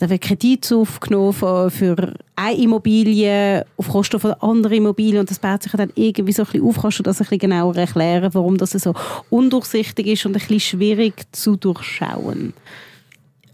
Da 0.00 0.08
wird 0.08 0.22
Kredit 0.22 0.72
aufgenommen 0.72 1.34
für 1.34 2.14
eine 2.34 2.56
Immobilie 2.56 3.66
auf 3.76 3.88
Kosten 3.88 4.18
von 4.18 4.32
anderen 4.32 4.78
Immobilien 4.78 5.20
und 5.20 5.30
das 5.30 5.38
baut 5.38 5.62
sich 5.62 5.72
dann 5.72 5.92
irgendwie 5.94 6.32
so 6.32 6.42
ein 6.42 6.46
bisschen 6.46 6.66
auf. 6.66 6.80
Kannst 6.80 7.00
du 7.00 7.02
das 7.02 7.20
ein 7.20 7.24
bisschen 7.24 7.38
genauer 7.38 7.76
erklären, 7.76 8.30
warum 8.32 8.56
das 8.56 8.70
so 8.70 8.94
undurchsichtig 9.28 10.06
ist 10.06 10.24
und 10.24 10.32
ein 10.34 10.40
bisschen 10.40 10.60
schwierig 10.60 11.26
zu 11.32 11.56
durchschauen? 11.56 12.54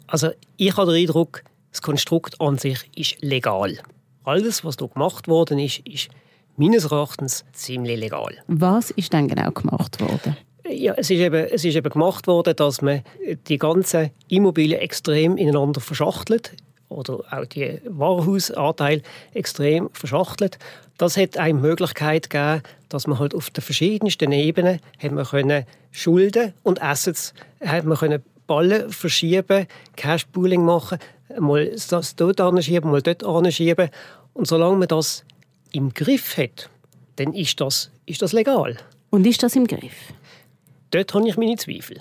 Also 0.06 0.30
ich 0.56 0.76
habe 0.76 0.92
den 0.92 1.02
Eindruck, 1.02 1.42
das 1.70 1.82
Konstrukt 1.82 2.40
an 2.40 2.58
sich 2.58 2.88
ist 2.96 3.22
legal. 3.22 3.78
Alles, 4.24 4.64
was 4.64 4.76
da 4.76 4.86
gemacht 4.86 5.28
worden 5.28 5.58
ist, 5.58 5.86
ist 5.86 6.08
meines 6.56 6.84
Erachtens 6.84 7.44
ziemlich 7.52 7.98
legal. 7.98 8.36
Was 8.46 8.90
ist 8.90 9.12
denn 9.12 9.28
genau 9.28 9.50
gemacht 9.50 10.00
worden? 10.00 10.36
Ja, 10.68 10.94
es 10.94 11.10
ist, 11.10 11.20
eben, 11.20 11.46
es 11.52 11.64
ist 11.64 11.76
eben 11.76 11.90
gemacht 11.90 12.26
worden, 12.26 12.56
dass 12.56 12.82
man 12.82 13.02
die 13.46 13.58
ganzen 13.58 14.10
Immobilien 14.28 14.80
extrem 14.80 15.36
ineinander 15.36 15.80
verschachtelt 15.80 16.52
oder 16.88 17.20
auch 17.30 17.46
die 17.46 17.80
Warenhausanteile 17.84 19.02
extrem 19.32 19.90
verschachtelt. 19.92 20.58
Das 20.98 21.16
hat 21.16 21.36
eine 21.36 21.54
Möglichkeit 21.54 22.30
gegeben, 22.30 22.62
dass 22.88 23.06
man 23.06 23.18
halt 23.18 23.34
auf 23.34 23.50
den 23.50 23.62
verschiedensten 23.62 24.32
Ebenen 24.32 24.80
hat 24.98 25.12
man 25.12 25.24
können 25.24 25.66
Schulden 25.92 26.52
und 26.62 26.82
Assets 26.82 27.32
hat 27.64 27.84
man 27.84 27.98
können 27.98 28.24
Ballen 28.46 28.90
verschieben, 28.90 29.66
Cashpooling 29.96 30.64
machen. 30.64 30.98
mal 31.38 31.74
das 31.90 32.16
dort 32.16 32.40
anschieben, 32.40 32.90
mal 32.90 33.02
dort 33.02 33.24
anschieben. 33.24 33.90
Und 34.34 34.46
solange 34.46 34.76
man 34.76 34.88
das 34.88 35.24
im 35.72 35.92
Griff 35.92 36.36
hat, 36.36 36.70
dann 37.16 37.32
ist 37.32 37.60
das, 37.60 37.90
ist 38.04 38.22
das 38.22 38.32
legal. 38.32 38.76
Und 39.10 39.26
ist 39.26 39.42
das 39.42 39.56
im 39.56 39.66
Griff? 39.66 40.12
Dort 40.90 41.14
habe 41.14 41.28
ich 41.28 41.36
meine 41.36 41.56
Zweifel. 41.56 42.00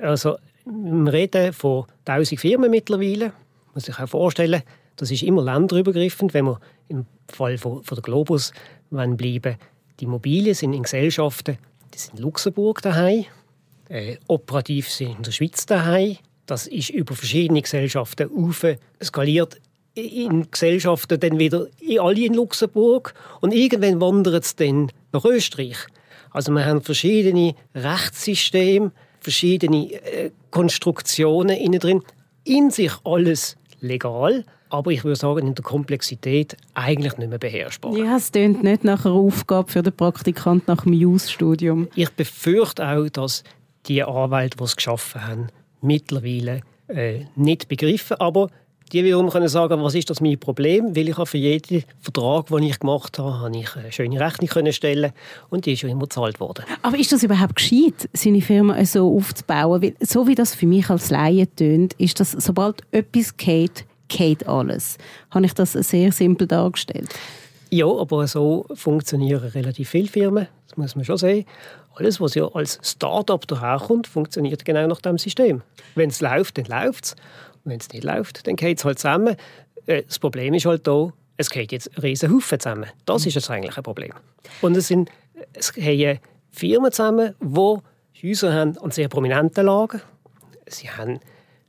Also, 0.00 0.36
wir 0.64 1.12
reden 1.12 1.52
von 1.52 1.86
1000 2.04 2.40
Firmen 2.40 2.70
mittlerweile. 2.70 3.26
Man 3.26 3.74
muss 3.74 3.84
sich 3.84 3.98
auch 3.98 4.08
vorstellen, 4.08 4.62
das 4.96 5.10
ist 5.10 5.22
immer 5.22 5.42
länderübergreifend. 5.42 6.34
Wenn 6.34 6.46
wir 6.46 6.60
im 6.88 7.06
Fall 7.28 7.58
von, 7.58 7.82
von 7.82 7.94
der 7.96 8.02
Globus 8.02 8.52
bleiben, 8.90 9.56
die 10.00 10.04
Immobilien 10.04 10.54
sind 10.54 10.72
in 10.72 10.82
Gesellschaften, 10.82 11.58
die 11.94 11.98
sind 11.98 12.18
in 12.18 12.22
Luxemburg 12.22 12.82
daheim, 12.82 13.24
äh, 13.88 14.16
operativ 14.28 14.90
sind 14.90 15.16
in 15.16 15.22
der 15.22 15.32
Schweiz 15.32 15.66
daheim. 15.66 16.16
Das 16.46 16.66
ist 16.66 16.90
über 16.90 17.14
verschiedene 17.14 17.62
Gesellschaften 17.62 18.30
auf 18.36 18.64
skaliert 19.02 19.60
in 19.96 20.50
Gesellschaften 20.50 21.18
dann 21.18 21.38
wieder 21.38 21.66
alle 22.00 22.26
in 22.26 22.34
Luxemburg 22.34 23.14
und 23.40 23.52
irgendwann 23.52 24.00
wandert 24.00 24.44
es 24.44 24.54
dann 24.54 24.92
nach 25.12 25.24
Österreich. 25.24 25.78
Also 26.30 26.52
wir 26.52 26.66
haben 26.66 26.82
verschiedene 26.82 27.54
Rechtssysteme, 27.74 28.92
verschiedene 29.20 29.92
äh, 29.92 30.30
Konstruktionen 30.50 31.56
innen 31.56 31.80
drin. 31.80 32.02
In 32.44 32.70
sich 32.70 32.92
alles 33.04 33.56
legal, 33.80 34.44
aber 34.68 34.90
ich 34.90 35.04
würde 35.04 35.16
sagen, 35.16 35.46
in 35.46 35.54
der 35.54 35.64
Komplexität 35.64 36.56
eigentlich 36.74 37.16
nicht 37.16 37.30
mehr 37.30 37.38
beherrschbar. 37.38 37.96
Ja, 37.96 38.16
es 38.16 38.30
klingt 38.32 38.62
nicht 38.62 38.84
nach 38.84 39.06
einer 39.06 39.14
Aufgabe 39.14 39.72
für 39.72 39.82
den 39.82 39.96
Praktikant 39.96 40.68
nach 40.68 40.82
dem 40.82 40.92
JUS-Studium. 40.92 41.88
Ich 41.94 42.10
befürchte 42.10 42.86
auch, 42.86 43.08
dass 43.08 43.42
die 43.88 44.02
Anwälte, 44.02 44.56
die 44.58 44.64
es 44.64 44.76
geschaffen 44.76 45.26
haben, 45.26 45.46
mittlerweile 45.80 46.62
äh, 46.88 47.24
nicht 47.34 47.68
begriffen, 47.68 48.16
aber 48.18 48.48
die 48.92 49.02
wiederum 49.02 49.30
können 49.30 49.48
sagen, 49.48 49.82
was 49.82 49.96
ist 49.96 50.10
das 50.10 50.20
mein 50.20 50.38
Problem, 50.38 50.94
weil 50.94 51.08
ich 51.08 51.16
für 51.16 51.38
jeden 51.38 51.82
Vertrag, 52.00 52.46
den 52.46 52.62
ich 52.62 52.78
gemacht 52.78 53.18
habe, 53.18 53.40
habe 53.40 53.56
ich 53.56 53.74
eine 53.74 53.90
schöne 53.90 54.20
Rechnung 54.20 54.48
können 54.48 54.72
stellen 54.72 55.12
und 55.50 55.66
die 55.66 55.72
ist 55.72 55.80
schon 55.80 55.90
immer 55.90 56.02
bezahlt 56.02 56.38
worden. 56.38 56.64
Aber 56.82 56.96
ist 56.96 57.10
das 57.10 57.24
überhaupt 57.24 57.56
gescheit, 57.56 58.08
seine 58.12 58.40
Firma 58.40 58.84
so 58.84 59.16
aufzubauen? 59.16 59.82
Weil, 59.82 59.94
so 60.00 60.28
wie 60.28 60.36
das 60.36 60.54
für 60.54 60.66
mich 60.66 60.88
als 60.88 61.10
Laie 61.10 61.52
tönt, 61.56 61.94
ist 61.94 62.20
das, 62.20 62.30
sobald 62.32 62.82
etwas 62.92 63.36
geht, 63.36 63.86
geht 64.06 64.46
alles. 64.46 64.98
Habe 65.32 65.46
ich 65.46 65.54
das 65.54 65.72
sehr 65.72 66.12
simpel 66.12 66.46
dargestellt? 66.46 67.12
Ja, 67.70 67.86
aber 67.86 68.28
so 68.28 68.66
funktionieren 68.74 69.48
relativ 69.48 69.88
viele 69.88 70.06
Firmen, 70.06 70.46
das 70.68 70.76
muss 70.76 70.94
man 70.94 71.04
schon 71.04 71.16
sehen. 71.16 71.44
Alles, 71.96 72.20
was 72.20 72.34
ja 72.34 72.46
als 72.48 72.78
Start-up 72.82 73.46
daherkommt, 73.46 74.06
funktioniert 74.06 74.64
genau 74.64 74.86
nach 74.86 75.00
dem 75.00 75.18
System. 75.18 75.62
Wenn 75.94 76.10
es 76.10 76.20
läuft, 76.20 76.58
dann 76.58 76.66
läuft 76.66 77.04
es. 77.06 77.16
Wenn 77.64 77.80
es 77.80 77.88
nicht 77.90 78.04
läuft, 78.04 78.46
dann 78.46 78.56
geht 78.56 78.78
es 78.78 78.84
halt 78.84 78.98
zusammen. 78.98 79.36
Äh, 79.86 80.02
das 80.02 80.18
Problem 80.18 80.54
ist 80.54 80.66
halt 80.66 80.86
da, 80.86 81.12
es 81.36 81.50
geht 81.50 81.72
jetzt 81.72 81.90
riesen 82.02 82.32
Haufen 82.32 82.60
zusammen. 82.60 82.86
Das 83.06 83.26
ist 83.26 83.34
jetzt 83.34 83.50
eigentlich 83.50 83.76
ein 83.76 83.82
Problem. 83.82 84.12
Und 84.60 84.76
es 84.76 84.88
sind 84.88 85.10
es 85.52 85.72
gehen 85.72 86.18
Firmen 86.50 86.92
zusammen, 86.92 87.34
die 87.40 88.28
Häuser 88.28 88.52
haben 88.52 88.78
an 88.78 88.90
sehr 88.90 89.08
prominenten 89.08 89.66
Lagen. 89.66 90.00
Sie 90.66 90.90
haben 90.90 91.20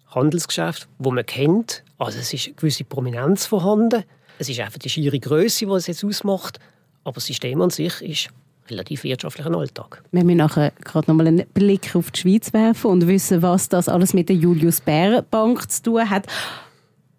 Handelsgeschäfte, 0.08 0.88
wo 0.98 1.12
man 1.12 1.26
kennt. 1.26 1.84
Also 1.98 2.20
es 2.20 2.34
ist 2.34 2.48
eine 2.48 2.56
gewisse 2.56 2.84
Prominenz 2.86 3.46
vorhanden. 3.46 4.04
Es 4.40 4.48
ist 4.48 4.60
einfach 4.60 4.80
die 4.80 4.90
schiere 4.90 5.20
Größe, 5.20 5.66
die 5.66 5.72
es 5.72 5.88
jetzt 5.88 6.06
ausmacht. 6.06 6.60
Aber 7.04 7.16
das 7.16 7.26
System 7.26 7.62
an 7.62 7.70
sich 7.70 8.02
ist 8.02 8.30
relativ 8.70 9.04
wirtschaftlichen 9.04 9.56
Alltag. 9.56 10.04
Wir 10.12 10.24
müssen 10.24 10.38
nachher 10.38 10.72
gerade 10.84 11.10
noch 11.10 11.16
mal 11.16 11.28
einen 11.28 11.46
Blick 11.54 11.96
auf 11.96 12.12
die 12.12 12.20
Schweiz 12.20 12.54
werfen 12.54 12.92
und 12.92 13.08
wissen, 13.08 13.42
was 13.42 13.70
das 13.70 13.90
alles 13.90 14.14
mit 14.14 14.30
der 14.30 14.36
Julius 14.36 14.82
Baer 14.82 15.22
Bank 15.22 15.72
zu 15.72 15.84
tun 15.84 16.10
hat. 16.10 16.28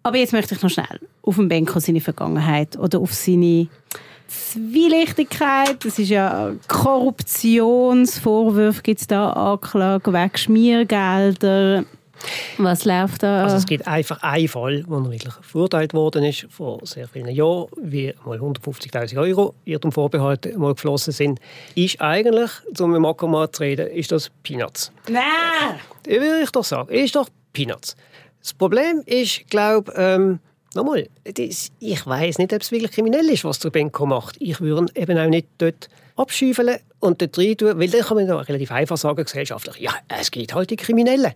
Aber 0.03 0.17
jetzt 0.17 0.33
möchte 0.33 0.55
ich 0.55 0.61
noch 0.61 0.69
schnell 0.69 0.99
auf 1.21 1.35
den 1.35 1.47
Benko 1.49 1.79
seine 1.79 2.01
Vergangenheit 2.01 2.77
oder 2.77 2.99
auf 2.99 3.13
seine 3.13 3.67
Zwielichtigkeit. 4.27 5.83
Das 5.83 5.99
ist 5.99 6.09
ja 6.09 6.53
Korruptionsvorwürfe 6.67 8.81
gibt 8.81 9.01
es 9.01 9.07
da 9.07 9.33
Anklage 9.33 10.13
wegen 10.13 10.37
Schmiergelder. 10.37 11.83
Was 12.57 12.85
läuft 12.85 13.23
da? 13.23 13.43
Also 13.43 13.55
es 13.55 13.65
gibt 13.65 13.87
einfach 13.87 14.21
einen 14.21 14.47
Fall, 14.47 14.83
wo 14.87 14.97
er 14.97 15.11
wirklich 15.11 15.33
verurteilt 15.41 15.93
worden 15.93 16.23
ist, 16.23 16.47
vor 16.49 16.79
sehr 16.83 17.07
vielen 17.07 17.29
Jahren, 17.29 17.67
wie 17.77 18.13
mal 18.25 18.37
150'000 18.39 19.19
Euro 19.19 19.55
Irrtum 19.65 19.91
Vorbehalt 19.91 20.57
mal 20.57 20.73
geflossen 20.73 21.13
sind, 21.13 21.39
ist 21.75 22.01
eigentlich, 22.01 22.51
um 22.79 22.91
mit 22.91 23.01
Makromat 23.01 23.55
zu 23.55 23.63
reden, 23.63 23.87
ist 23.87 24.11
das 24.11 24.29
Peanuts. 24.43 24.91
Nein! 25.07 25.79
Würde 26.05 26.43
ich 26.43 26.51
doch 26.51 26.63
sagen, 26.63 26.89
ist 26.89 27.15
doch 27.15 27.29
Peanuts. 27.53 27.95
Das 28.41 28.53
Problem 28.53 29.01
ist, 29.05 29.49
glaube 29.49 29.91
ähm, 29.95 30.39
nochmal, 30.73 31.07
ich 31.25 32.05
weiß 32.05 32.37
nicht, 32.37 32.53
ob 32.53 32.61
es 32.61 32.71
wirklich 32.71 32.91
kriminell 32.91 33.29
ist, 33.29 33.43
was 33.43 33.59
der 33.59 33.69
Benko 33.69 34.05
macht. 34.05 34.37
Ich 34.39 34.61
würde 34.61 34.91
eben 34.95 35.17
auch 35.17 35.29
nicht 35.29 35.47
dort 35.57 35.89
abschüfeln 36.19 36.77
und 36.99 37.21
dort 37.21 37.37
rein 37.37 37.55
tun, 37.55 37.79
weil 37.79 37.89
dann 37.89 38.01
kann 38.01 38.17
man 38.17 38.27
da 38.27 38.37
relativ 38.37 38.71
einfach 38.71 38.97
sagen, 38.97 39.23
gesellschaftlich, 39.23 39.77
ja, 39.79 39.91
es 40.19 40.31
gibt 40.31 40.53
halt 40.53 40.69
die 40.69 40.75
Kriminellen. 40.75 41.31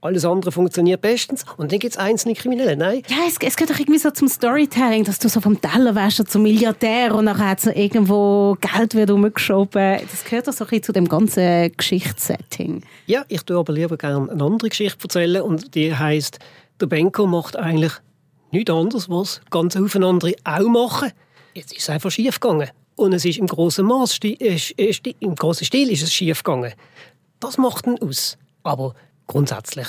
Alles 0.00 0.24
andere 0.24 0.52
funktioniert 0.52 1.00
bestens 1.00 1.44
und 1.56 1.72
dann 1.72 1.80
gibt 1.80 1.94
es 1.94 1.98
einzelne 1.98 2.34
Kriminelle, 2.34 2.76
nein? 2.76 3.02
Ja, 3.08 3.16
es, 3.26 3.36
es 3.40 3.56
gehört 3.56 3.70
doch 3.70 3.80
irgendwie 3.80 3.98
so 3.98 4.10
zum 4.12 4.28
Storytelling, 4.28 5.02
dass 5.02 5.18
du 5.18 5.28
so 5.28 5.40
vom 5.40 5.60
Tellerwäscher 5.60 6.24
zum 6.24 6.42
Milliardär 6.42 7.14
und 7.14 7.24
nachher 7.24 7.56
so 7.58 7.70
irgendwo 7.70 8.56
Geld 8.60 8.94
wird 8.94 9.10
umgeschoben. 9.10 10.00
Das 10.10 10.24
gehört 10.24 10.46
doch 10.46 10.52
so 10.52 10.64
ein 10.64 10.68
bisschen 10.68 10.84
zu 10.84 10.92
dem 10.92 11.08
ganzen 11.08 11.76
Geschichtssetting. 11.76 12.84
Ja, 13.06 13.24
ich 13.28 13.42
tue 13.42 13.58
aber 13.58 13.72
lieber 13.72 13.96
gerne 13.96 14.30
eine 14.30 14.44
andere 14.44 14.68
Geschichte 14.68 15.02
erzählen 15.02 15.42
und 15.42 15.74
die 15.74 15.94
heißt 15.94 16.38
der 16.80 16.86
Benko 16.86 17.26
macht 17.26 17.56
eigentlich 17.56 17.92
nichts 18.52 18.70
anderes, 18.70 19.10
was 19.10 19.40
ganz 19.50 19.76
viele 19.88 20.06
andere 20.06 20.34
auch 20.44 20.68
machen. 20.68 21.10
Jetzt 21.54 21.72
ist 21.72 21.82
es 21.82 21.90
einfach 21.90 22.12
schief 22.12 22.38
gegangen. 22.38 22.68
Und 22.98 23.12
es 23.12 23.24
ist 23.24 23.38
im 23.38 23.46
grossen 23.46 23.86
Maß, 23.86 24.18
äh, 24.24 24.58
im 25.20 25.36
grossen 25.36 25.64
Stil 25.64 25.88
ist 25.92 26.02
es 26.02 26.12
schief 26.12 26.42
gegangen. 26.42 26.72
Das 27.38 27.56
macht 27.56 27.86
ihn 27.86 27.96
aus. 28.02 28.36
Aber 28.64 28.94
grundsätzlich 29.28 29.86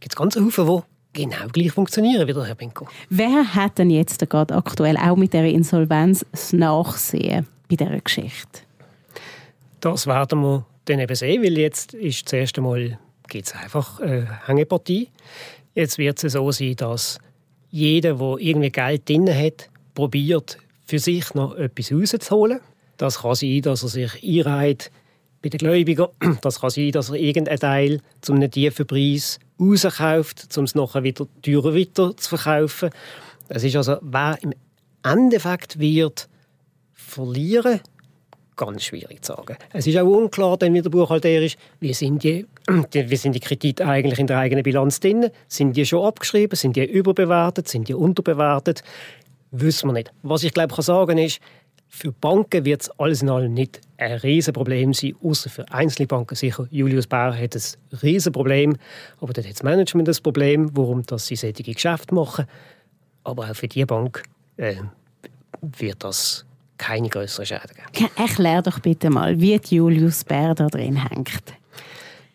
gibt 0.00 0.14
es 0.14 0.16
ganz 0.16 0.34
viele, 0.34 0.82
die 1.14 1.22
genau 1.22 1.46
gleich 1.52 1.70
funktionieren 1.70 2.26
wie 2.26 2.32
der 2.32 2.44
Herr 2.44 2.56
Benko. 2.56 2.88
Wer 3.10 3.54
hat 3.54 3.78
denn 3.78 3.90
jetzt 3.90 4.28
gerade 4.28 4.56
aktuell 4.56 4.96
auch 4.96 5.14
mit 5.14 5.32
der 5.34 5.44
Insolvenz 5.44 6.26
das 6.32 6.52
Nachsehen 6.52 7.46
bei 7.68 7.76
dieser 7.76 8.00
Geschichte? 8.00 8.62
Das 9.78 10.08
werden 10.08 10.42
wir 10.42 10.66
dann 10.86 10.98
eben 10.98 11.14
sehen, 11.14 11.44
weil 11.44 11.56
jetzt 11.56 11.94
ist 11.94 12.26
das 12.26 12.32
erste 12.32 12.60
Mal 12.60 12.98
gibt 13.28 13.46
es 13.46 13.54
einfach 13.54 14.00
eine 14.00 14.46
Hängepartie. 14.46 15.10
Jetzt 15.74 15.96
wird 15.96 16.22
es 16.24 16.32
so 16.32 16.50
sein, 16.50 16.74
dass 16.74 17.20
jeder, 17.70 18.14
der 18.14 18.36
irgendwie 18.40 18.70
Geld 18.70 19.08
drin 19.08 19.32
hat, 19.32 19.70
probiert, 19.94 20.58
für 20.84 20.98
sich 20.98 21.34
noch 21.34 21.56
etwas 21.56 21.92
rauszuholen. 21.92 22.60
Das 22.96 23.20
kann 23.20 23.34
sein, 23.34 23.62
dass 23.62 23.82
er 23.82 23.88
sich 23.88 24.22
einreiht 24.22 24.90
bei 25.42 25.48
den 25.48 25.58
Gläubigern. 25.58 26.08
Das 26.40 26.60
kann 26.60 26.70
sein, 26.70 26.92
dass 26.92 27.10
er 27.10 27.16
irgendeinen 27.16 27.58
Teil 27.58 28.00
zu 28.20 28.32
einem 28.32 28.50
tiefen 28.50 28.86
Preis 28.86 29.38
rauskauft, 29.60 30.56
um 30.56 30.64
es 30.64 30.74
nachher 30.74 31.02
wieder 31.02 31.26
teurer 31.42 31.74
weiter 31.74 32.16
zu 32.16 32.36
verkaufen. 32.36 32.90
Das 33.48 33.64
ist 33.64 33.76
also, 33.76 33.96
wer 34.00 34.38
im 34.42 34.52
Endeffekt 35.02 35.78
wird 35.78 36.28
verlieren, 36.94 37.80
ganz 38.56 38.84
schwierig 38.84 39.24
zu 39.24 39.32
sagen. 39.32 39.56
Es 39.72 39.86
ist 39.86 39.96
auch 39.98 40.06
unklar, 40.06 40.56
dann 40.56 40.74
wie 40.74 40.82
der 40.82 40.90
Buchhalter 40.90 41.30
ist, 41.30 41.56
wie 41.80 41.92
sind 41.92 42.22
die, 42.22 42.46
wie 42.92 43.16
sind 43.16 43.34
die 43.34 43.40
Kredite 43.40 43.86
eigentlich 43.86 44.18
in 44.18 44.26
der 44.26 44.38
eigenen 44.38 44.62
Bilanz 44.62 45.00
drin? 45.00 45.30
Sind 45.48 45.76
die 45.76 45.86
schon 45.86 46.04
abgeschrieben? 46.04 46.56
Sind 46.56 46.76
die 46.76 46.84
überbewertet? 46.84 47.68
Sind 47.68 47.88
die 47.88 47.94
unterbewertet? 47.94 48.82
Wissen 49.52 49.88
wir 49.88 49.92
nicht. 49.92 50.12
Was 50.22 50.42
ich 50.42 50.52
glaube, 50.52 50.74
kann 50.74 50.82
sagen 50.82 51.18
ist, 51.18 51.40
für 51.94 52.10
Banken 52.10 52.64
wird 52.64 52.82
es 52.82 52.90
alles 52.98 53.20
in 53.20 53.28
allem 53.28 53.52
nicht 53.52 53.80
ein 53.98 54.12
Riesenproblem 54.12 54.94
sein, 54.94 55.14
außer 55.22 55.50
für 55.50 55.70
einzelne 55.70 56.06
Banken 56.06 56.34
sicher. 56.34 56.66
Julius 56.70 57.06
Bauer 57.06 57.36
hat 57.36 57.54
ein 57.54 57.98
Riesenproblem, 58.02 58.76
aber 59.20 59.32
dort 59.34 59.46
hat 59.46 59.52
das 59.52 59.62
Management 59.62 60.08
das 60.08 60.20
Problem, 60.20 60.70
warum 60.74 61.02
dass 61.02 61.26
sie 61.26 61.36
solche 61.36 61.62
Geschäfte 61.62 62.14
machen. 62.14 62.46
Aber 63.24 63.50
auch 63.50 63.54
für 63.54 63.68
die 63.68 63.84
Bank 63.84 64.22
äh, 64.56 64.76
wird 65.60 66.02
das 66.02 66.46
keine 66.78 67.10
größeren 67.10 67.46
Schäden 67.46 67.76
geben. 67.92 68.10
Erklär 68.16 68.62
doch 68.62 68.80
bitte 68.80 69.10
mal, 69.10 69.38
wie 69.38 69.60
Julius 69.68 70.24
Bär 70.24 70.54
da 70.54 70.68
drin 70.68 70.96
hängt. 70.96 71.54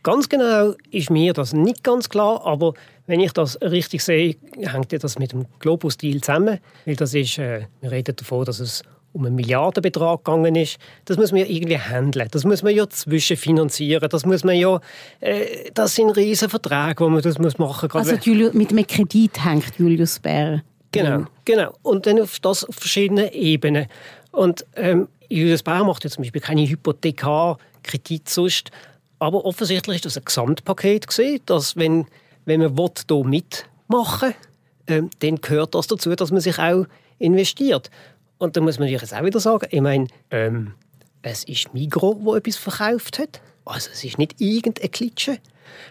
Ganz 0.04 0.30
genau 0.30 0.76
ist 0.92 1.10
mir 1.10 1.34
das 1.34 1.52
nicht 1.52 1.84
ganz 1.84 2.08
klar, 2.08 2.46
aber 2.46 2.76
wenn 3.08 3.20
ich 3.20 3.32
das 3.32 3.60
richtig 3.62 4.04
sehe, 4.04 4.36
hängt 4.60 5.04
das 5.04 5.18
mit 5.18 5.32
dem 5.32 5.46
Globus-Deal 5.60 6.22
zusammen. 6.22 6.60
Weil 6.86 6.96
das 6.96 7.14
ist, 7.14 7.38
äh, 7.40 7.66
wir 7.82 7.92
reden 7.92 8.16
davon, 8.16 8.46
dass 8.46 8.60
es 8.60 8.84
um 9.14 9.26
einen 9.26 9.36
Milliardenbetrag 9.36 10.24
gegangen 10.24 10.56
ist. 10.56 10.78
Das 11.06 11.18
muss 11.18 11.32
man 11.32 11.42
ja 11.42 11.48
irgendwie 11.48 11.80
handeln. 11.80 12.28
Das 12.32 12.44
muss 12.44 12.62
man 12.62 12.76
ja 12.76 12.88
zwischenfinanzieren. 12.88 14.08
Das 14.10 14.26
muss 14.26 14.44
man 14.44 14.56
ja, 14.56 14.80
äh, 15.22 15.72
das 15.74 15.96
sind 15.96 16.12
riesige 16.12 16.50
Verträge, 16.50 17.04
wo 17.04 17.10
man 17.10 17.22
das 17.22 17.40
muss 17.40 17.58
machen 17.58 17.90
muss. 17.92 18.08
Also 18.08 18.16
Julius, 18.22 18.54
mit 18.54 18.72
einem 18.72 18.86
Kredit 18.86 19.44
hängt 19.44 19.78
Julius 19.78 20.20
Bär. 20.20 20.62
Genau, 20.92 21.26
genau. 21.46 21.74
Und 21.82 22.06
dann 22.06 22.22
auf 22.22 22.40
das 22.40 22.64
auf 22.64 22.76
verschiedenen 22.76 23.30
Ebenen. 23.32 23.88
Und 24.32 24.66
ähm, 24.76 25.08
Julius 25.30 25.64
Bär 25.64 25.84
macht 25.84 26.04
ja 26.04 26.10
zum 26.10 26.24
Beispiel 26.24 26.42
keine 26.42 26.68
Hypothekar-Kredit 26.68 28.30
sonst, 28.30 28.72
aber 29.20 29.46
offensichtlich 29.46 29.98
ist 29.98 30.06
das 30.06 30.18
ein 30.18 30.26
Gesamtpaket 30.26 31.08
gesehen, 31.08 31.42
dass 31.46 31.76
wenn, 31.76 32.06
wenn 32.48 32.62
man 32.62 32.76
hier 32.76 33.24
mitmachen 33.26 34.30
will, 34.30 34.36
ähm, 34.88 35.10
dann 35.20 35.36
gehört 35.36 35.76
das 35.76 35.88
dazu, 35.88 36.16
dass 36.16 36.32
man 36.32 36.40
sich 36.40 36.58
auch 36.58 36.86
investiert. 37.20 37.92
Und 38.38 38.56
da 38.56 38.62
muss 38.62 38.80
man 38.80 38.88
jetzt 38.88 39.14
auch 39.14 39.24
wieder 39.24 39.40
sagen, 39.40 39.68
ich 39.70 39.82
meine, 39.82 40.08
ähm, 40.32 40.74
es 41.22 41.44
ist 41.44 41.74
Migro, 41.74 42.18
wo 42.22 42.36
etwas 42.36 42.56
verkauft 42.56 43.20
hat. 43.20 43.42
Also 43.66 43.90
es 43.92 44.04
ist 44.04 44.18
nicht 44.18 44.40
irgendeine 44.40 44.88
Klitsche. 44.88 45.40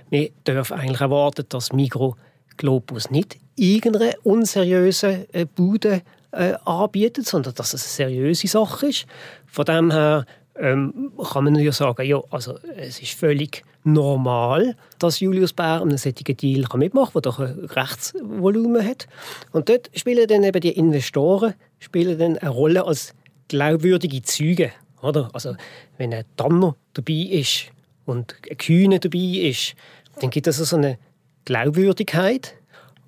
Wir 0.08 0.30
dürfen 0.46 0.78
eigentlich 0.78 1.00
erwarten, 1.00 1.44
dass 1.50 1.72
Migro 1.72 2.16
Globus 2.56 3.10
nicht 3.10 3.36
irgendeine 3.56 4.14
unseriöse 4.22 5.26
äh, 5.32 5.44
Bude 5.44 6.00
äh, 6.32 6.54
anbietet, 6.64 7.26
sondern 7.26 7.54
dass 7.54 7.74
es 7.74 8.00
eine 8.00 8.10
seriöse 8.10 8.48
Sache 8.48 8.86
ist. 8.86 9.06
Von 9.46 9.66
dem 9.66 9.90
her 9.90 10.24
ähm, 10.58 11.12
kann 11.32 11.44
man 11.44 11.54
ja 11.56 11.72
sagen, 11.72 12.06
ja, 12.06 12.20
also 12.30 12.58
es 12.76 13.00
ist 13.00 13.12
völlig 13.12 13.62
normal, 13.84 14.76
dass 14.98 15.20
Julius 15.20 15.52
Bär 15.52 15.80
einen 15.80 15.98
solchen 15.98 16.36
Deal 16.36 16.66
mitmachen 16.74 17.12
kann, 17.12 17.22
der 17.22 17.22
doch 17.22 17.38
ein 17.40 17.64
Rechtsvolumen 17.66 18.84
hat. 18.84 19.06
Und 19.52 19.68
dort 19.68 19.90
spielen 19.94 20.26
dann 20.26 20.44
eben 20.44 20.60
die 20.60 20.72
Investoren 20.72 21.54
spielen 21.78 22.18
dann 22.18 22.38
eine 22.38 22.50
Rolle 22.50 22.84
als 22.84 23.14
glaubwürdige 23.48 24.22
Zeugen. 24.22 24.72
Oder? 25.02 25.30
Also, 25.32 25.54
wenn 25.98 26.12
ein 26.12 26.24
Tanner 26.36 26.76
dabei 26.94 27.28
ist 27.30 27.66
und 28.06 28.34
ein 28.50 28.56
Kühne 28.56 28.98
dabei 28.98 29.18
ist, 29.18 29.74
dann 30.20 30.30
gibt 30.30 30.46
es 30.46 30.58
also 30.58 30.76
so 30.76 30.76
eine 30.76 30.98
Glaubwürdigkeit. 31.44 32.54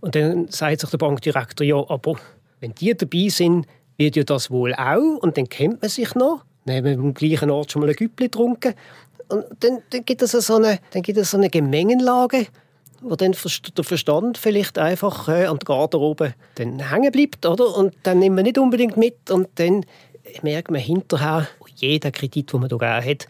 Und 0.00 0.14
dann 0.14 0.48
sagt 0.48 0.80
sich 0.80 0.90
der 0.90 0.98
Bankdirektor, 0.98 1.66
ja, 1.66 1.76
aber 1.76 2.16
wenn 2.60 2.74
die 2.74 2.94
dabei 2.96 3.28
sind, 3.28 3.66
wird 3.96 4.16
ja 4.16 4.22
das 4.22 4.50
wohl 4.50 4.74
auch. 4.74 5.16
Und 5.20 5.36
dann 5.36 5.48
kennt 5.48 5.82
man 5.82 5.90
sich 5.90 6.14
noch. 6.14 6.44
Dann 6.68 6.76
haben 6.76 7.00
am 7.00 7.14
gleichen 7.14 7.50
Ort 7.50 7.72
schon 7.72 7.80
mal 7.80 7.88
ein 7.88 7.96
Güppli 7.96 8.26
getrunken. 8.26 8.74
Und 9.28 9.44
dann, 9.60 9.82
dann, 9.90 10.04
gibt 10.04 10.22
es 10.22 10.32
so 10.32 10.56
eine, 10.56 10.78
so 11.22 11.36
eine 11.36 11.50
Gemengenlage, 11.50 12.46
wo 13.00 13.14
dann 13.14 13.34
der 13.76 13.84
Verstand 13.84 14.38
vielleicht 14.38 14.78
einfach 14.78 15.28
äh, 15.28 15.46
an 15.46 15.58
der 15.58 15.66
Garderobe 15.66 16.34
dann 16.56 16.90
hängen 16.90 17.12
bleibt, 17.12 17.46
oder? 17.46 17.76
Und 17.76 17.94
dann 18.02 18.18
nimmt 18.18 18.36
man 18.36 18.44
nicht 18.44 18.58
unbedingt 18.58 18.96
mit 18.96 19.30
und 19.30 19.48
dann 19.56 19.84
merkt 20.42 20.70
man 20.70 20.80
hinterher, 20.80 21.48
jeder 21.76 22.10
Kredit, 22.10 22.52
den 22.52 22.60
man 22.60 22.68
da 22.68 23.02
hat, 23.02 23.28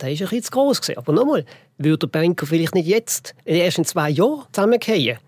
der 0.00 0.12
ist 0.12 0.32
ein 0.32 0.42
zu 0.42 0.50
gross 0.50 0.80
gewesen. 0.80 0.98
Aber 0.98 1.12
nochmal, 1.12 1.44
würde 1.78 2.06
der 2.06 2.20
Banker 2.20 2.46
vielleicht 2.46 2.74
nicht 2.74 2.86
jetzt, 2.86 3.34
erst 3.44 3.78
in 3.78 3.84
zwei 3.84 4.10
Jahren 4.10 4.44
zusammengehen, 4.52 5.18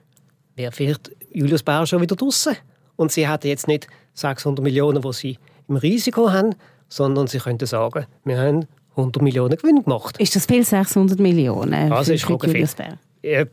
wäre 0.56 0.72
vielleicht 0.72 1.10
Julius 1.32 1.62
Bär 1.62 1.86
schon 1.86 2.00
wieder 2.00 2.16
draußen. 2.16 2.56
Und 2.96 3.12
sie 3.12 3.28
hätten 3.28 3.48
jetzt 3.48 3.66
nicht 3.66 3.86
600 4.14 4.62
Millionen, 4.62 5.02
die 5.02 5.12
sie 5.12 5.38
im 5.68 5.76
Risiko 5.76 6.30
haben, 6.30 6.54
sondern 6.90 7.26
sie 7.26 7.38
könnten 7.38 7.66
sagen, 7.66 8.04
wir 8.24 8.38
haben 8.38 8.66
100 8.96 9.22
Millionen 9.22 9.56
Gewinn 9.56 9.82
gemacht. 9.82 10.18
Ist 10.18 10.36
das 10.36 10.44
viel, 10.44 10.64
600 10.64 11.18
Millionen? 11.18 11.90
Also 11.90 12.12
ist 12.12 12.26
für 12.26 12.34
Julius 12.34 12.74
Bär? 12.74 12.98
Ja, 13.22 13.44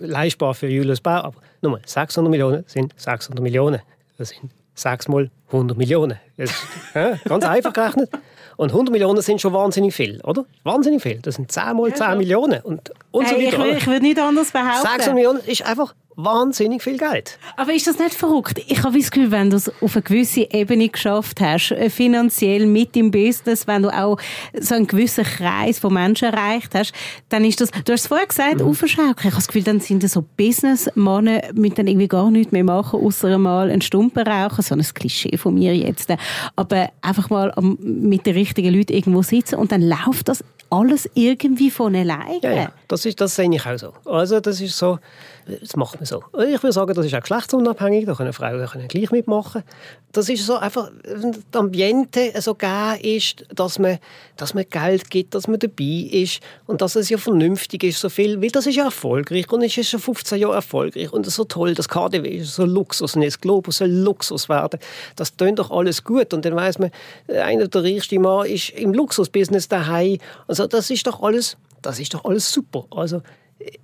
leistbar 0.00 0.54
für 0.54 0.68
Julius 0.68 1.00
Bär, 1.00 1.24
aber 1.24 1.36
nochmal, 1.62 1.80
600 1.84 2.30
Millionen 2.30 2.64
sind 2.66 2.92
600 2.96 3.40
Millionen. 3.42 3.80
Das 4.18 4.30
sind 4.30 4.50
6 4.74 5.08
mal 5.08 5.30
100 5.48 5.76
Millionen. 5.76 6.18
Ist, 6.36 6.54
ja, 6.94 7.16
ganz 7.24 7.44
einfach 7.46 7.72
gerechnet. 7.72 8.10
Und 8.56 8.70
100 8.70 8.90
Millionen 8.90 9.20
sind 9.20 9.40
schon 9.40 9.52
wahnsinnig 9.52 9.94
viel, 9.94 10.20
oder? 10.22 10.46
Wahnsinnig 10.64 11.02
viel. 11.02 11.18
Das 11.20 11.34
sind 11.34 11.52
10 11.52 11.76
mal 11.76 11.92
10 11.92 12.06
ja, 12.06 12.14
Millionen. 12.14 12.60
Und, 12.62 12.90
und 13.10 13.26
hey, 13.26 13.50
so 13.50 13.58
weiter. 13.58 13.66
Ich, 13.68 13.76
ich 13.78 13.86
würde 13.86 14.02
nicht 14.02 14.18
anders 14.18 14.50
behaupten. 14.50 14.88
600 14.88 15.14
Millionen 15.14 15.40
ist 15.40 15.66
einfach 15.66 15.94
wahnsinnig 16.16 16.82
viel 16.82 16.96
Geld. 16.96 17.38
Aber 17.56 17.72
ist 17.72 17.86
das 17.86 17.98
nicht 17.98 18.14
verrückt? 18.14 18.60
Ich 18.66 18.82
habe 18.82 18.98
das 18.98 19.10
Gefühl, 19.10 19.30
wenn 19.30 19.50
du 19.50 19.56
es 19.56 19.70
auf 19.82 19.94
eine 19.94 20.02
gewisse 20.02 20.48
Ebene 20.50 20.88
geschafft 20.88 21.40
hast, 21.40 21.72
äh, 21.72 21.90
finanziell 21.90 22.66
mit 22.66 22.96
im 22.96 23.10
Business, 23.10 23.66
wenn 23.66 23.82
du 23.82 23.90
auch 23.90 24.18
so 24.58 24.74
einen 24.74 24.86
gewissen 24.86 25.24
Kreis 25.24 25.78
von 25.78 25.92
Menschen 25.92 26.32
erreicht 26.32 26.74
hast, 26.74 26.92
dann 27.28 27.44
ist 27.44 27.60
das, 27.60 27.70
du 27.70 27.92
hast 27.92 28.00
es 28.00 28.06
vorher 28.06 28.26
gesagt, 28.26 28.60
mhm. 28.60 28.68
aufschaukeln. 28.68 29.14
Ich 29.18 29.24
habe 29.24 29.36
das 29.36 29.46
Gefühl, 29.46 29.62
dann 29.62 29.80
sind 29.80 30.02
das 30.02 30.12
so 30.12 30.24
Businessmannen 30.36 31.42
mit 31.54 31.78
dann 31.78 31.86
irgendwie 31.86 32.08
gar 32.08 32.30
nichts 32.30 32.52
mehr 32.52 32.64
machen, 32.64 33.00
außer 33.00 33.36
mal 33.36 33.70
einen 33.70 33.82
Stumpen 33.82 34.26
rauchen, 34.26 34.62
so 34.62 34.74
ein 34.74 34.82
Klischee 34.82 35.36
von 35.36 35.54
mir 35.54 35.76
jetzt. 35.76 36.12
Aber 36.56 36.90
einfach 37.02 37.28
mal 37.28 37.52
mit 37.78 38.24
den 38.24 38.34
richtigen 38.34 38.74
Leuten 38.74 38.94
irgendwo 38.94 39.22
sitzen 39.22 39.56
und 39.56 39.70
dann 39.70 39.82
läuft 39.82 40.28
das 40.28 40.42
alles 40.70 41.08
irgendwie 41.14 41.70
von 41.70 41.94
alleine. 41.94 42.40
Ja, 42.42 42.50
ja. 42.50 42.72
Das, 42.88 43.04
ist, 43.04 43.20
das 43.20 43.36
sehe 43.36 43.52
ich 43.52 43.66
auch 43.66 43.78
so. 43.78 43.92
Also 44.04 44.40
das 44.40 44.60
ist 44.60 44.76
so, 44.76 44.98
das 45.46 45.76
macht 45.76 45.96
man 45.96 46.06
so. 46.06 46.24
Ich 46.32 46.62
würde 46.62 46.72
sagen, 46.72 46.92
das 46.92 47.06
ist 47.06 47.14
auch 47.14 47.20
geschlechtsunabhängig, 47.20 48.04
da 48.06 48.14
können 48.14 48.32
Frauen 48.32 48.66
können 48.66 48.88
gleich 48.88 49.12
mitmachen. 49.12 49.62
Das 50.10 50.28
ist 50.28 50.44
so 50.44 50.56
einfach, 50.56 50.90
das 51.02 51.60
Ambiente 51.60 52.32
so 52.40 52.54
gegeben 52.54 52.98
ist, 53.02 53.44
dass 53.54 53.78
man, 53.78 53.98
dass 54.36 54.54
man 54.54 54.64
Geld 54.68 55.08
gibt, 55.08 55.34
dass 55.34 55.46
man 55.46 55.60
dabei 55.60 56.08
ist 56.10 56.40
und 56.66 56.80
dass 56.80 56.96
es 56.96 57.10
ja 57.10 57.18
vernünftig 57.18 57.84
ist, 57.84 58.00
so 58.00 58.08
viel, 58.08 58.42
weil 58.42 58.50
das 58.50 58.66
ist 58.66 58.74
ja 58.74 58.84
erfolgreich 58.84 59.50
und 59.52 59.62
es 59.62 59.76
ist 59.76 59.90
schon 59.90 60.00
15 60.00 60.40
Jahre 60.40 60.54
erfolgreich 60.54 61.12
und 61.12 61.24
so 61.26 61.44
toll, 61.44 61.74
das 61.74 61.88
KDW 61.88 62.28
ist 62.28 62.54
so 62.54 62.64
Luxus 62.64 63.14
und 63.14 63.24
das 63.24 63.40
Globus 63.40 63.78
soll 63.78 63.90
Luxus 63.90 64.48
werden. 64.48 64.80
Das 65.14 65.36
tönt 65.36 65.60
doch 65.60 65.70
alles 65.70 66.02
gut 66.02 66.34
und 66.34 66.44
dann 66.44 66.56
weiß 66.56 66.80
man, 66.80 66.90
einer 67.28 67.68
der 67.68 67.84
reichsten 67.84 68.20
Mann 68.20 68.46
ist 68.46 68.70
im 68.70 68.92
Luxusbusiness 68.92 69.68
daheim. 69.68 70.18
Also 70.48 70.66
das 70.66 70.90
ist 70.90 71.06
doch 71.06 71.22
alles, 71.22 71.56
das 71.82 72.00
ist 72.00 72.14
doch 72.14 72.24
alles 72.24 72.50
super. 72.52 72.84
Also 72.90 73.22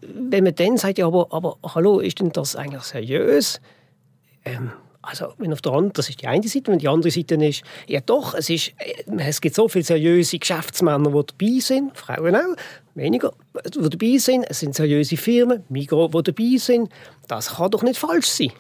wenn 0.01 0.45
man 0.45 0.55
dann 0.55 0.77
sagt, 0.77 0.99
ja, 0.99 1.07
aber, 1.07 1.29
aber 1.31 1.57
hallo, 1.75 2.01
ist 2.01 2.21
denn 2.21 2.31
das 2.31 2.57
eigentlich 2.57 2.83
seriös? 2.83 3.61
Ähm, 4.45 4.73
also, 5.05 5.33
wenn 5.39 5.53
auf 5.53 5.61
der 5.61 5.73
anderen, 5.73 5.93
das 5.95 6.09
ist 6.09 6.23
die 6.23 6.29
eine 6.29 6.47
Seite, 6.47 6.71
wenn 6.71 6.79
die 6.79 6.89
andere 6.89 7.11
Seite 7.11 7.35
ist, 7.35 7.65
ja 7.89 8.01
doch, 8.01 8.35
es, 8.35 8.49
ist, 8.49 8.73
äh, 8.79 9.03
es 9.19 9.41
gibt 9.41 9.57
so 9.57 9.69
viele 9.69 9.85
seriöse 9.85 10.39
Geschäftsmänner, 10.39 11.11
die 11.11 11.27
dabei 11.27 11.59
sind, 11.59 11.97
Frauen 11.97 12.37
auch, 12.37 12.57
weniger, 12.95 13.33
die 13.75 13.89
dabei 13.89 14.19
sind, 14.19 14.45
es 14.49 14.61
sind 14.61 14.77
seriöse 14.77 15.17
Firmen, 15.17 15.65
Migros, 15.69 16.11
die 16.13 16.33
dabei 16.33 16.57
sind, 16.57 16.89
das 17.27 17.57
kann 17.57 17.71
doch 17.73 17.83
nicht 17.83 17.99
falsch 17.99 18.29
sein. 18.29 18.53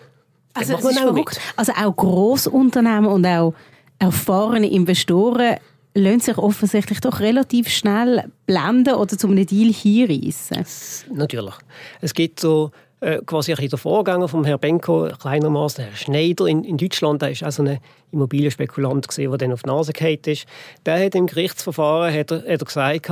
Also, 0.55 0.75
auch 0.75 1.33
also 1.57 1.73
auch 1.73 1.97
Grossunternehmen 1.97 3.07
und 3.07 3.25
auch 3.25 3.55
erfahrene 3.99 4.69
Investoren 4.69 5.59
lassen 5.95 6.21
sich 6.21 6.39
offensichtlich 6.39 7.01
doch 7.01 7.21
relativ 7.21 7.69
schnell 7.69 8.25
blenden 8.47 8.95
oder 8.95 9.17
zu 9.17 9.29
einem 9.29 9.47
Deal 9.47 9.73
hinreißen. 9.73 10.65
Natürlich. 11.13 11.55
Es 12.01 12.15
gibt 12.15 12.41
so 12.41 12.71
äh, 13.01 13.19
quasi 13.27 13.55
der 13.55 13.79
Vorgänger 13.79 14.29
von 14.29 14.45
Herrn 14.45 14.61
Benko, 14.61 15.09
kleinermaßen 15.21 15.85
Herr 15.85 15.97
Schneider 15.97 16.47
in, 16.47 16.65
in 16.65 16.77
Deutschland, 16.77 17.21
der 17.21 17.33
ist 17.33 17.45
auch 17.45 17.51
so 17.51 17.63
ein 17.63 17.79
Immobilienspekulant 18.13 19.09
gewesen, 19.09 19.31
der 19.31 19.39
dann 19.39 19.53
auf 19.53 19.63
die 19.63 19.69
Nase 19.69 19.93
gefallen 19.93 20.19
ist. 20.27 20.47
Der 20.87 21.05
hat 21.05 21.15
im 21.15 21.27
Gerichtsverfahren 21.27 22.15
hat 22.15 22.31
er, 22.31 22.39
hat 22.39 22.47
er 22.47 22.59
gesagt, 22.59 23.11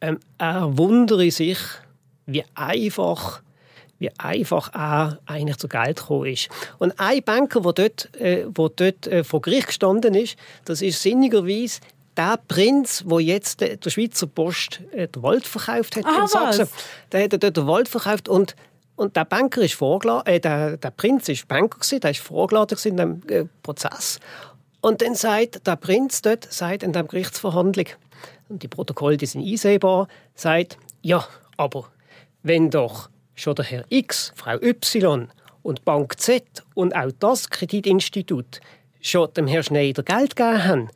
ähm, 0.00 0.18
er 0.38 0.76
wundere 0.76 1.30
sich, 1.30 1.58
wie 2.26 2.44
einfach 2.54 3.40
wie 3.98 4.10
einfach 4.18 4.72
er 4.74 5.18
eigentlich 5.26 5.56
zu 5.56 5.68
Geld 5.68 5.96
gekommen 5.96 6.26
ist. 6.26 6.48
Und 6.78 6.98
ein 6.98 7.22
Banker, 7.22 7.60
der 7.60 7.72
dort, 7.72 8.14
äh, 8.20 8.46
wo 8.54 8.68
dort 8.68 9.06
äh, 9.06 9.24
vor 9.24 9.40
Gericht 9.40 9.68
gestanden 9.68 10.14
ist, 10.14 10.36
das 10.64 10.82
ist 10.82 11.00
sinnigerweise 11.00 11.80
der 12.16 12.38
Prinz, 12.48 13.04
der 13.06 13.20
jetzt 13.20 13.60
der, 13.60 13.76
der 13.76 13.90
Schweizer 13.90 14.26
Post 14.26 14.80
äh, 14.92 15.08
den 15.08 15.22
Wald 15.22 15.46
verkauft 15.46 15.96
hat 15.96 16.04
ah, 16.06 16.22
in 16.22 16.26
Sachsen. 16.26 16.68
Der 17.12 17.24
hat 17.24 17.42
dort 17.42 17.56
den 17.56 17.66
Wald 17.66 17.88
verkauft 17.88 18.28
und 18.28 18.54
und 18.98 19.14
der 19.14 19.26
Banker 19.26 19.60
ist 19.60 19.74
vorgeladen, 19.74 20.26
äh, 20.26 20.40
der, 20.40 20.78
der 20.78 20.90
Prinz 20.90 21.28
ist 21.28 21.46
Banker 21.46 21.78
gewesen, 21.78 22.00
der 22.00 22.12
ist 22.12 22.20
vorgeladen 22.20 22.78
in 22.82 22.96
dem 22.96 23.22
äh, 23.28 23.44
Prozess. 23.62 24.18
Und 24.80 25.02
dann 25.02 25.14
sagt 25.14 25.66
der 25.66 25.76
Prinz 25.76 26.22
dort, 26.22 26.50
sagt 26.50 26.82
in 26.82 26.94
der 26.94 27.04
Gerichtsverhandlung, 27.04 27.88
und 28.48 28.62
die 28.62 28.68
Protokolle 28.68 29.18
die 29.18 29.26
sind 29.26 29.46
einsehbar, 29.46 30.08
sagt, 30.34 30.78
ja, 31.02 31.26
aber 31.58 31.90
wenn 32.42 32.70
doch 32.70 33.10
schon 33.36 33.54
der 33.54 33.64
Herr 33.64 33.84
X, 33.88 34.32
Frau 34.34 34.60
Y 34.60 35.28
und 35.62 35.84
Bank 35.84 36.18
Z 36.18 36.42
und 36.74 36.96
auch 36.96 37.12
das 37.20 37.48
Kreditinstitut 37.50 38.60
schon 39.00 39.32
dem 39.34 39.46
Herrn 39.46 39.62
Schneider 39.62 40.02
Geld 40.02 40.34
gegeben 40.34 40.64
haben, 40.64 40.88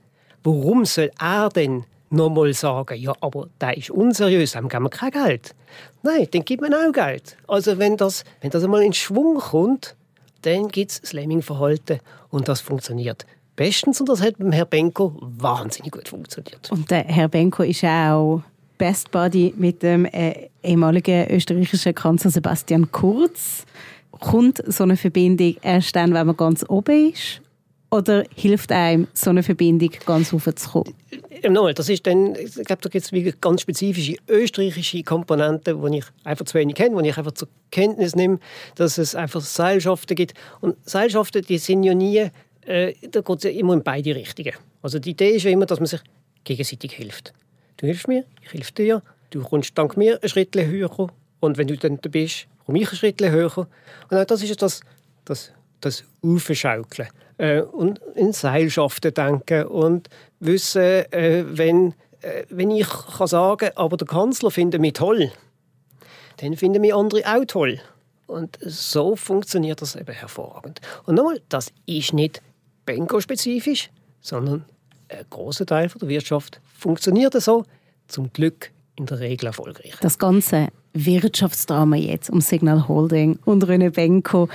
warum 0.43 0.85
soll 0.85 1.13
er 1.21 1.49
denn 1.51 1.85
nochmal 2.09 2.53
sagen, 2.53 2.99
ja, 2.99 3.13
aber 3.21 3.49
der 3.61 3.77
ist 3.77 3.91
unseriös, 3.91 4.53
dem 4.53 4.69
geben 4.69 4.85
wir 4.85 4.91
kein 4.91 5.13
Geld. 5.13 5.55
Nein, 6.03 6.27
dann 6.33 6.45
gibt 6.45 6.61
man 6.61 6.75
auch 6.75 6.93
Geld. 6.93 7.37
Also 7.47 7.79
wenn 7.79 7.97
das, 7.97 8.25
wenn 8.41 8.51
das 8.51 8.65
einmal 8.65 8.83
in 8.83 8.93
Schwung 8.93 9.39
kommt, 9.39 9.95
dann 10.43 10.69
gibt 10.69 10.91
es 10.91 11.01
das 11.01 11.13
Lemming-Verhalten 11.13 12.01
und 12.31 12.49
das 12.49 12.61
funktioniert 12.61 13.27
bestens 13.61 14.01
und 14.01 14.09
das 14.09 14.23
hat 14.23 14.39
beim 14.39 14.53
Herrn 14.53 14.69
Benko 14.71 15.15
wahnsinnig 15.21 15.93
gut 15.93 16.09
funktioniert. 16.09 16.73
Und 16.73 16.91
der 16.91 17.05
Herr 17.05 17.29
Benko 17.29 17.63
ist 17.63 17.85
auch 17.85 18.43
Best 18.81 19.11
Buddy 19.11 19.53
mit 19.59 19.83
dem 19.83 20.07
äh, 20.07 20.49
ehemaligen 20.63 21.31
österreichischen 21.31 21.95
Kanzler 21.95 22.31
Sebastian 22.31 22.91
Kurz. 22.91 23.67
Kommt 24.11 24.63
so 24.67 24.85
eine 24.85 24.97
Verbindung 24.97 25.55
erst 25.61 25.95
dann, 25.95 26.15
wenn 26.15 26.27
man 26.27 26.35
ganz 26.35 26.65
oben 26.67 27.11
ist? 27.13 27.43
Oder 27.91 28.25
hilft 28.35 28.73
einem 28.73 29.07
so 29.13 29.29
eine 29.29 29.43
Verbindung 29.43 29.91
ganz 30.07 30.33
hochzukommen? 30.33 30.95
Nochmal, 31.47 31.75
das 31.75 31.91
ist 31.91 32.07
dann, 32.07 32.35
ich 32.37 32.55
glaube, 32.55 32.81
da 32.81 32.89
gibt 32.89 33.13
es 33.13 33.41
ganz 33.43 33.61
spezifische 33.61 34.17
österreichische 34.27 35.03
Komponenten, 35.03 35.79
die 35.93 35.99
ich 35.99 36.07
einfach 36.25 36.47
zu 36.47 36.55
wenig 36.55 36.77
kenne, 36.77 37.03
die 37.03 37.11
ich 37.11 37.19
einfach 37.19 37.33
zur 37.33 37.49
Kenntnis 37.71 38.17
nehme, 38.17 38.39
dass 38.77 38.97
es 38.97 39.15
einfach 39.15 39.43
Seilschaften 39.43 40.17
gibt. 40.17 40.33
Und 40.63 40.77
Seilschaften, 40.89 41.43
die 41.43 41.59
sind 41.59 41.83
ja 41.83 41.93
nie, 41.93 42.31
äh, 42.65 42.95
da 43.11 43.21
geht 43.21 43.37
es 43.37 43.45
ja 43.45 43.51
immer 43.51 43.75
in 43.75 43.83
beide 43.83 44.15
Richtungen. 44.15 44.55
Also 44.81 44.99
die 44.99 45.11
Idee 45.11 45.33
ist 45.33 45.43
ja 45.43 45.51
immer, 45.51 45.67
dass 45.67 45.81
man 45.81 45.87
sich 45.87 46.01
gegenseitig 46.45 46.93
hilft. 46.93 47.35
Du 47.81 47.87
hilfst 47.87 48.09
mir, 48.09 48.25
ich 48.43 48.53
helfe 48.53 48.73
dir, 48.73 49.03
du 49.31 49.43
kommst 49.43 49.77
dank 49.79 49.97
mir 49.97 50.21
einen 50.21 50.29
Schritt 50.29 50.55
höher 50.55 51.09
und 51.41 51.57
wenn 51.57 51.67
du 51.67 51.79
dann 51.79 51.99
da 52.03 52.11
bist, 52.11 52.47
komme 52.67 52.79
ich 52.79 52.89
einen 52.89 52.97
Schritt 52.97 53.23
höher. 53.23 53.57
Und 54.11 54.31
das 54.31 54.43
ist 54.43 54.61
das, 54.61 54.83
das, 55.25 55.51
das 55.81 56.05
Aufschaukeln 56.23 57.09
äh, 57.39 57.63
und 57.63 57.99
in 58.17 58.35
Seilschaften 58.35 59.15
denken 59.15 59.65
und 59.65 60.11
wissen, 60.41 60.83
äh, 60.83 61.43
wenn, 61.49 61.95
äh, 62.21 62.45
wenn 62.51 62.71
ich 62.71 62.87
kann 62.87 63.27
sagen 63.27 63.71
aber 63.77 63.97
der 63.97 64.07
Kanzler 64.07 64.51
findet 64.51 64.83
mich 64.83 64.93
toll, 64.93 65.33
dann 66.37 66.57
finden 66.59 66.83
mich 66.83 66.95
andere 66.95 67.23
auch 67.25 67.47
toll. 67.47 67.81
Und 68.27 68.59
so 68.61 69.17
funktioniert 69.17 69.81
das 69.81 69.97
eben 69.97 70.13
hervorragend. 70.13 70.83
Und 71.07 71.15
nochmal, 71.15 71.41
das 71.49 71.73
ist 71.87 72.13
nicht 72.13 72.43
Benko-spezifisch, 72.85 73.91
sondern 74.21 74.67
ein 75.11 75.25
großer 75.29 75.67
Teil 75.67 75.89
der 75.89 76.09
Wirtschaft 76.09 76.61
funktioniert 76.79 77.35
so, 77.41 77.65
zum 78.09 78.33
Glück 78.33 78.71
in 78.97 79.07
der 79.07 79.21
Regel 79.21 79.47
erfolgreich. 79.47 79.95
Das 80.01 80.19
ganze 80.19 80.69
Wirtschaftsdrama 80.93 81.97
jetzt 81.97 82.31
um 82.31 82.41
Signal 82.41 82.89
Holding 82.89 83.39
und 83.45 83.65
René 83.65 83.91
Benko, 83.91 84.49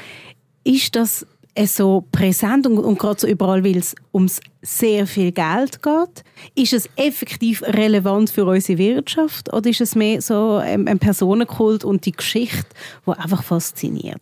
ist 0.64 0.96
das 0.96 1.26
so 1.66 2.04
präsent 2.12 2.68
und, 2.68 2.78
und 2.80 3.00
gerade 3.00 3.20
so 3.22 3.28
überall, 3.28 3.64
weil 3.64 3.78
es 3.78 3.96
ums 4.14 4.42
sehr 4.62 5.08
viel 5.08 5.32
Geld 5.32 5.82
geht? 5.82 6.24
Ist 6.56 6.74
es 6.74 6.90
effektiv 6.98 7.64
relevant 7.64 8.30
für 8.30 8.46
unsere 8.46 8.78
Wirtschaft 8.78 9.54
oder 9.54 9.70
ist 9.70 9.82
es 9.82 9.96
mehr 9.96 10.22
so 10.22 10.56
ein, 10.56 10.88
ein 10.88 11.00
Personenkult 11.00 11.86
und 11.86 12.06
die 12.06 12.12
Geschichte, 12.12 12.68
die 13.08 13.12
einfach 13.12 13.44
fasziniert? 13.44 14.22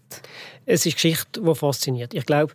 Es 0.65 0.85
ist 0.85 0.95
Geschichte, 0.95 1.41
die 1.41 1.55
fasziniert. 1.55 2.13
Ich 2.13 2.25
glaube, 2.25 2.53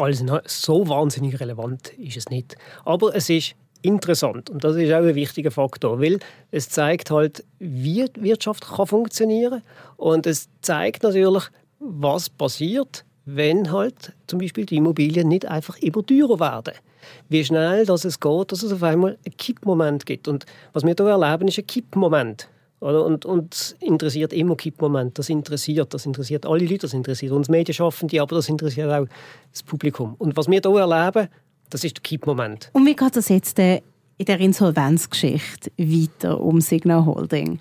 alles 0.00 0.24
so 0.46 0.88
wahnsinnig 0.88 1.40
relevant 1.40 1.92
ist 1.98 2.16
es 2.16 2.28
nicht. 2.28 2.56
Aber 2.84 3.14
es 3.14 3.28
ist 3.30 3.54
interessant 3.82 4.50
und 4.50 4.64
das 4.64 4.76
ist 4.76 4.92
auch 4.92 5.02
ein 5.02 5.14
wichtiger 5.14 5.50
Faktor, 5.50 6.00
weil 6.00 6.18
es 6.50 6.68
zeigt 6.68 7.10
halt, 7.10 7.44
wie 7.58 8.04
die 8.04 8.22
Wirtschaft 8.22 8.66
kann 8.66 8.86
funktionieren 8.86 9.62
und 9.96 10.26
es 10.26 10.48
zeigt 10.60 11.02
natürlich, 11.02 11.44
was 11.78 12.28
passiert, 12.28 13.04
wenn 13.24 13.72
halt 13.72 14.12
zum 14.26 14.38
Beispiel 14.38 14.66
die 14.66 14.76
Immobilien 14.76 15.28
nicht 15.28 15.46
einfach 15.46 15.76
immer 15.78 16.04
teurer 16.04 16.40
werden. 16.40 16.74
Wie 17.28 17.44
schnell 17.44 17.86
dass 17.86 18.04
es 18.04 18.20
geht, 18.20 18.52
dass 18.52 18.62
es 18.62 18.72
auf 18.72 18.82
einmal 18.82 19.16
einen 19.24 19.36
Kippmoment 19.36 20.04
gibt. 20.04 20.28
Und 20.28 20.44
was 20.72 20.84
wir 20.84 20.94
hier 20.96 21.06
erleben, 21.06 21.48
ist 21.48 21.58
ein 21.58 21.66
Kippmoment. 21.66 22.48
Oder? 22.80 23.04
Und, 23.04 23.26
und 23.26 23.76
interessiert 23.80 24.32
immer 24.32 24.56
Kippmoment. 24.56 25.18
Das 25.18 25.28
interessiert, 25.28 25.92
das 25.92 26.06
interessiert 26.06 26.46
alle 26.46 26.64
Leute, 26.64 26.78
das 26.78 26.94
interessiert 26.94 27.32
uns 27.32 27.48
Medienschaffende, 27.48 28.20
aber 28.20 28.36
das 28.36 28.48
interessiert 28.48 28.90
auch 28.90 29.06
das 29.52 29.62
Publikum. 29.62 30.14
Und 30.18 30.36
was 30.36 30.48
wir 30.48 30.60
hier 30.64 30.80
erleben, 30.80 31.28
das 31.68 31.84
ist 31.84 31.96
der 31.98 32.02
Kippmoment. 32.02 32.70
Und 32.72 32.86
wie 32.86 32.96
geht 32.96 33.16
das 33.16 33.28
jetzt 33.28 33.58
äh, 33.58 33.82
in 34.16 34.26
der 34.26 34.40
Insolvenzgeschichte 34.40 35.70
weiter 35.76 36.40
um 36.40 36.60
Signal 36.60 37.04
Holding? 37.04 37.60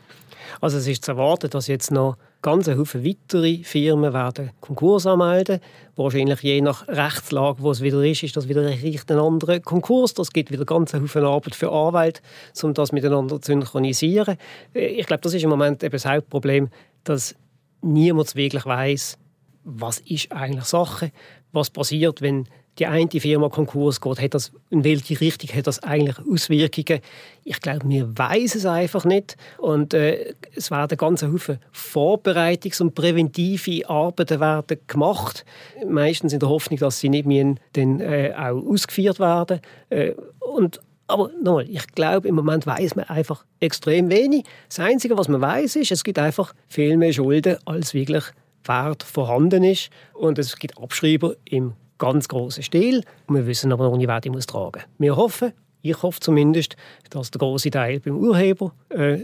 Also 0.61 0.77
es 0.77 0.87
ist 0.87 1.05
zu 1.05 1.11
erwarten, 1.11 1.49
dass 1.49 1.67
jetzt 1.67 1.91
noch 1.91 2.17
ganz 2.41 2.65
viele 2.65 3.05
weitere 3.05 3.63
Firmen 3.63 4.13
werden 4.13 4.51
Konkurs 4.61 5.05
anmelden. 5.05 5.59
Wahrscheinlich 5.95 6.41
je 6.41 6.61
nach 6.61 6.87
Rechtslage, 6.87 7.61
wo 7.61 7.71
es 7.71 7.81
wieder 7.81 8.03
ist, 8.03 8.23
ist 8.23 8.37
das 8.37 8.47
wieder 8.47 8.65
ein 8.65 9.19
anderer 9.19 9.59
Konkurs. 9.59 10.13
Das 10.13 10.31
gibt 10.31 10.51
wieder 10.51 10.65
ganz 10.65 10.91
viele 10.91 11.27
Arbeit 11.27 11.55
für 11.55 11.71
Anwälte, 11.71 12.21
um 12.63 12.73
das 12.73 12.91
miteinander 12.91 13.41
zu 13.41 13.51
synchronisieren. 13.51 14.37
Ich 14.73 15.05
glaube, 15.05 15.21
das 15.21 15.33
ist 15.33 15.43
im 15.43 15.49
Moment 15.49 15.83
eben 15.83 15.91
das 15.91 16.05
Hauptproblem, 16.05 16.69
dass 17.03 17.35
niemand 17.81 18.35
wirklich 18.35 18.65
weiß, 18.65 19.17
was 19.63 19.99
ist 19.99 20.31
eigentlich 20.31 20.65
Sache, 20.65 21.11
was 21.51 21.69
passiert, 21.69 22.21
wenn 22.21 22.47
die 22.79 22.87
eine 22.87 23.09
Firma 23.09 23.49
Konkurs 23.49 23.99
geht, 23.99 24.21
hat 24.21 24.33
das, 24.33 24.51
in 24.69 24.83
welche 24.83 25.19
Richtung 25.19 25.55
hat 25.55 25.67
das 25.67 25.83
eigentlich 25.83 26.17
Auswirkungen? 26.19 27.01
Ich 27.43 27.59
glaube, 27.59 27.87
wir 27.89 28.17
weiß 28.17 28.55
es 28.55 28.65
einfach 28.65 29.05
nicht. 29.05 29.35
Und 29.57 29.93
äh, 29.93 30.33
es 30.55 30.71
werden 30.71 30.97
ganz 30.97 31.23
Haufen 31.23 31.59
Vorbereitungs- 31.73 32.81
und 32.81 32.95
präventive 32.95 33.87
Arbeiten 33.89 34.39
werden 34.39 34.77
gemacht. 34.87 35.45
Meistens 35.85 36.33
in 36.33 36.39
der 36.39 36.49
Hoffnung, 36.49 36.79
dass 36.79 36.99
sie 36.99 37.09
nicht 37.09 37.25
mehr 37.25 37.55
dann 37.73 37.99
äh, 37.99 38.33
auch 38.37 38.65
ausgeführt 38.65 39.19
werden. 39.19 39.59
Äh, 39.89 40.13
und 40.39 40.79
aber 41.07 41.31
nochmal, 41.41 41.67
ich 41.67 41.87
glaube, 41.87 42.27
im 42.27 42.35
Moment 42.35 42.67
weiß 42.67 42.95
man 42.95 43.05
einfach 43.05 43.43
extrem 43.59 44.11
wenig. 44.11 44.45
Das 44.67 44.79
Einzige, 44.79 45.17
was 45.17 45.27
man 45.27 45.41
weiß, 45.41 45.75
ist, 45.77 45.91
es 45.91 46.03
gibt 46.03 46.19
einfach 46.19 46.53
viel 46.67 46.97
mehr 46.97 47.13
Schulden, 47.13 47.57
als 47.65 47.95
wirklich 47.95 48.23
Wert 48.63 49.01
vorhanden 49.01 49.63
ist. 49.63 49.89
Und 50.13 50.37
es 50.37 50.55
gibt 50.57 50.77
Abschreiber 50.77 51.33
im 51.45 51.73
ganz 51.99 52.27
großen 52.27 52.63
Stil. 52.63 53.03
Wir 53.27 53.45
wissen 53.45 53.71
aber 53.71 53.89
noch 53.89 53.97
nicht, 53.97 54.07
wer 54.07 54.21
die 54.21 54.29
muss 54.29 54.47
tragen. 54.47 54.81
Wir 54.97 55.15
hoffen, 55.15 55.53
ich 55.81 56.01
hoffe 56.01 56.19
zumindest, 56.19 56.75
dass 57.09 57.31
der 57.31 57.39
große 57.39 57.69
Teil 57.69 57.99
beim 57.99 58.17
Urheber 58.17 58.73
äh, 58.89 59.19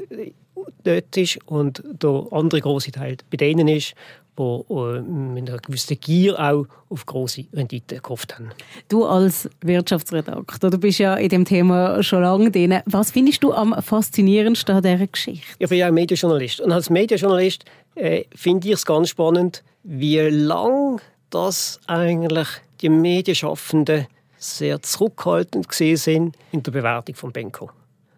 dort 0.83 1.17
ist 1.17 1.39
und 1.47 1.83
der 1.85 2.27
andere 2.31 2.61
große 2.61 2.91
Teil 2.91 3.17
bei 3.29 3.37
denen 3.37 3.67
ist, 3.67 3.95
die 4.37 4.43
äh, 4.43 5.01
mit 5.01 5.49
einer 5.49 5.59
gewissen 5.59 5.99
Gier 5.99 6.39
auch 6.39 6.65
auf 6.89 7.05
große 7.05 7.45
Rendite 7.53 7.99
gehofft 7.99 8.37
haben. 8.37 8.51
Du 8.89 9.05
als 9.05 9.49
Wirtschaftsredakteur, 9.61 10.69
du 10.69 10.77
bist 10.77 10.99
ja 10.99 11.15
in 11.15 11.29
dem 11.29 11.45
Thema 11.45 12.03
schon 12.03 12.21
lange 12.21 12.51
drin. 12.51 12.79
Was 12.85 13.11
findest 13.11 13.43
du 13.43 13.53
am 13.53 13.73
faszinierendsten 13.81 14.75
an 14.75 14.83
dieser 14.83 15.07
Geschichte? 15.07 15.45
Ich 15.59 15.69
bin 15.69 15.77
ja 15.77 15.91
Medienjournalist 15.91 16.61
und 16.61 16.71
als 16.71 16.89
Medienjournalist 16.89 17.65
äh, 17.95 18.25
finde 18.35 18.67
ich 18.67 18.73
es 18.73 18.85
ganz 18.85 19.09
spannend, 19.09 19.63
wie 19.83 20.19
lang 20.19 20.99
das 21.29 21.79
eigentlich 21.87 22.47
die 22.81 22.89
Medienschaffenden 22.89 24.07
sehr 24.37 24.81
zurückhaltend 24.81 25.67
gesehen 25.67 25.97
sind 25.97 26.37
in 26.51 26.63
der 26.63 26.71
Bewertung 26.71 27.15
von 27.15 27.31
Benko. 27.31 27.71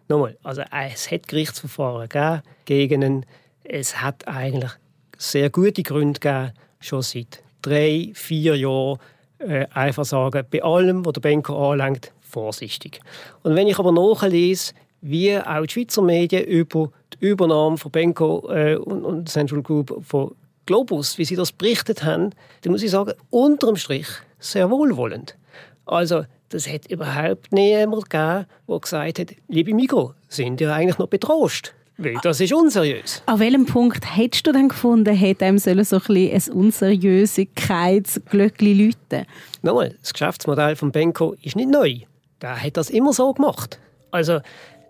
Nochmal, 0.08 0.36
also 0.42 0.62
es 0.70 1.10
hat 1.10 1.28
Gerichtsverfahren 1.28 2.08
gegeben 2.08 2.42
gegen 2.64 3.02
ihn. 3.02 3.26
Es 3.64 4.00
hat 4.00 4.26
eigentlich 4.26 4.72
sehr 5.16 5.50
gute 5.50 5.82
Gründe 5.82 6.18
gegeben, 6.18 6.52
schon 6.80 7.02
seit 7.02 7.42
drei, 7.60 8.10
vier 8.14 8.56
Jahren 8.56 8.98
äh, 9.38 9.66
einfach 9.72 10.04
sagen, 10.04 10.46
bei 10.50 10.62
allem, 10.62 11.04
was 11.04 11.12
der 11.14 11.20
Benko 11.20 11.72
anlangt, 11.72 12.12
vorsichtig. 12.20 13.00
Und 13.42 13.54
wenn 13.54 13.68
ich 13.68 13.78
aber 13.78 13.92
nachlese, 13.92 14.72
wie 15.00 15.36
auch 15.38 15.66
die 15.66 15.72
Schweizer 15.72 16.02
Medien 16.02 16.44
über 16.44 16.90
die 17.14 17.26
Übernahme 17.26 17.78
von 17.78 17.90
Benko 17.90 18.50
äh, 18.50 18.76
und, 18.76 19.04
und 19.04 19.28
Central 19.28 19.62
Group 19.62 20.02
von 20.04 20.34
Globus, 20.68 21.16
wie 21.16 21.24
sie 21.24 21.34
das 21.34 21.50
berichtet 21.50 22.04
haben, 22.04 22.30
dann 22.60 22.72
muss 22.72 22.82
ich 22.82 22.90
sagen, 22.90 23.14
unterm 23.30 23.76
Strich 23.76 24.06
sehr 24.38 24.70
wohlwollend. 24.70 25.34
Also, 25.86 26.26
das 26.50 26.68
hat 26.68 26.90
überhaupt 26.90 27.54
niemand 27.54 28.10
gegeben, 28.10 28.44
der 28.68 28.78
gesagt 28.78 29.18
hat, 29.18 29.28
liebe 29.48 29.72
Migro, 29.72 30.12
sind 30.28 30.60
ihr 30.60 30.70
eigentlich 30.70 30.98
noch 30.98 31.08
betrost? 31.08 31.72
Weil 31.96 32.18
das 32.22 32.40
ist 32.40 32.52
unseriös. 32.52 33.22
An 33.24 33.40
welchem 33.40 33.64
Punkt 33.64 34.14
hättest 34.14 34.46
du 34.46 34.52
denn 34.52 34.68
gefunden, 34.68 35.16
hätte 35.16 35.46
einem 35.46 35.56
so 35.56 35.70
ein, 35.70 35.78
ein 35.78 36.42
Unseriösigkeitsglöckchen 36.52 38.78
läuten 38.78 39.24
Nochmal, 39.62 39.96
das 40.02 40.12
Geschäftsmodell 40.12 40.76
von 40.76 40.92
Benko 40.92 41.34
ist 41.42 41.56
nicht 41.56 41.70
neu. 41.70 42.00
Der 42.42 42.62
hat 42.62 42.76
das 42.76 42.90
immer 42.90 43.14
so 43.14 43.32
gemacht. 43.32 43.80
Also, 44.10 44.40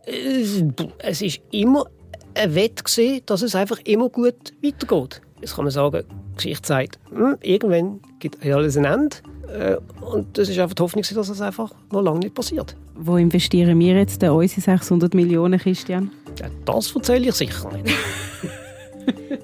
es 0.05 1.23
ist 1.23 1.41
immer 1.53 1.87
ein 2.35 2.57
Wett 2.57 2.83
dass 3.27 3.43
es 3.43 3.55
einfach 3.55 3.79
immer 3.85 4.09
gut 4.09 4.53
weitergeht. 4.61 5.21
Jetzt 5.41 5.55
kann 5.55 5.65
man 5.65 5.71
sagen, 5.71 6.05
die 6.09 6.37
Geschichte 6.37 6.67
sagt, 6.67 6.99
hm, 7.11 7.37
irgendwann 7.43 8.01
gibt 8.19 8.45
alles 8.45 8.77
ein 8.77 8.85
Ende. 8.85 9.17
Äh, 9.49 9.77
und 10.05 10.37
das 10.37 10.49
ist 10.49 10.59
einfach 10.59 10.75
die 10.75 10.83
Hoffnung, 10.83 11.05
dass 11.15 11.29
das 11.29 11.41
einfach 11.41 11.73
noch 11.91 12.03
lange 12.03 12.21
nicht 12.21 12.35
passiert. 12.35 12.77
Wo 12.95 13.17
investieren 13.17 13.79
wir 13.79 13.97
jetzt 13.97 14.21
denn 14.21 14.31
unsere 14.31 14.61
600 14.61 15.15
Millionen, 15.15 15.59
Christian? 15.59 16.11
Ja, 16.41 16.47
das 16.65 16.95
erzähle 16.95 17.29
ich 17.29 17.35
sicher 17.35 17.71
nicht. 17.73 17.97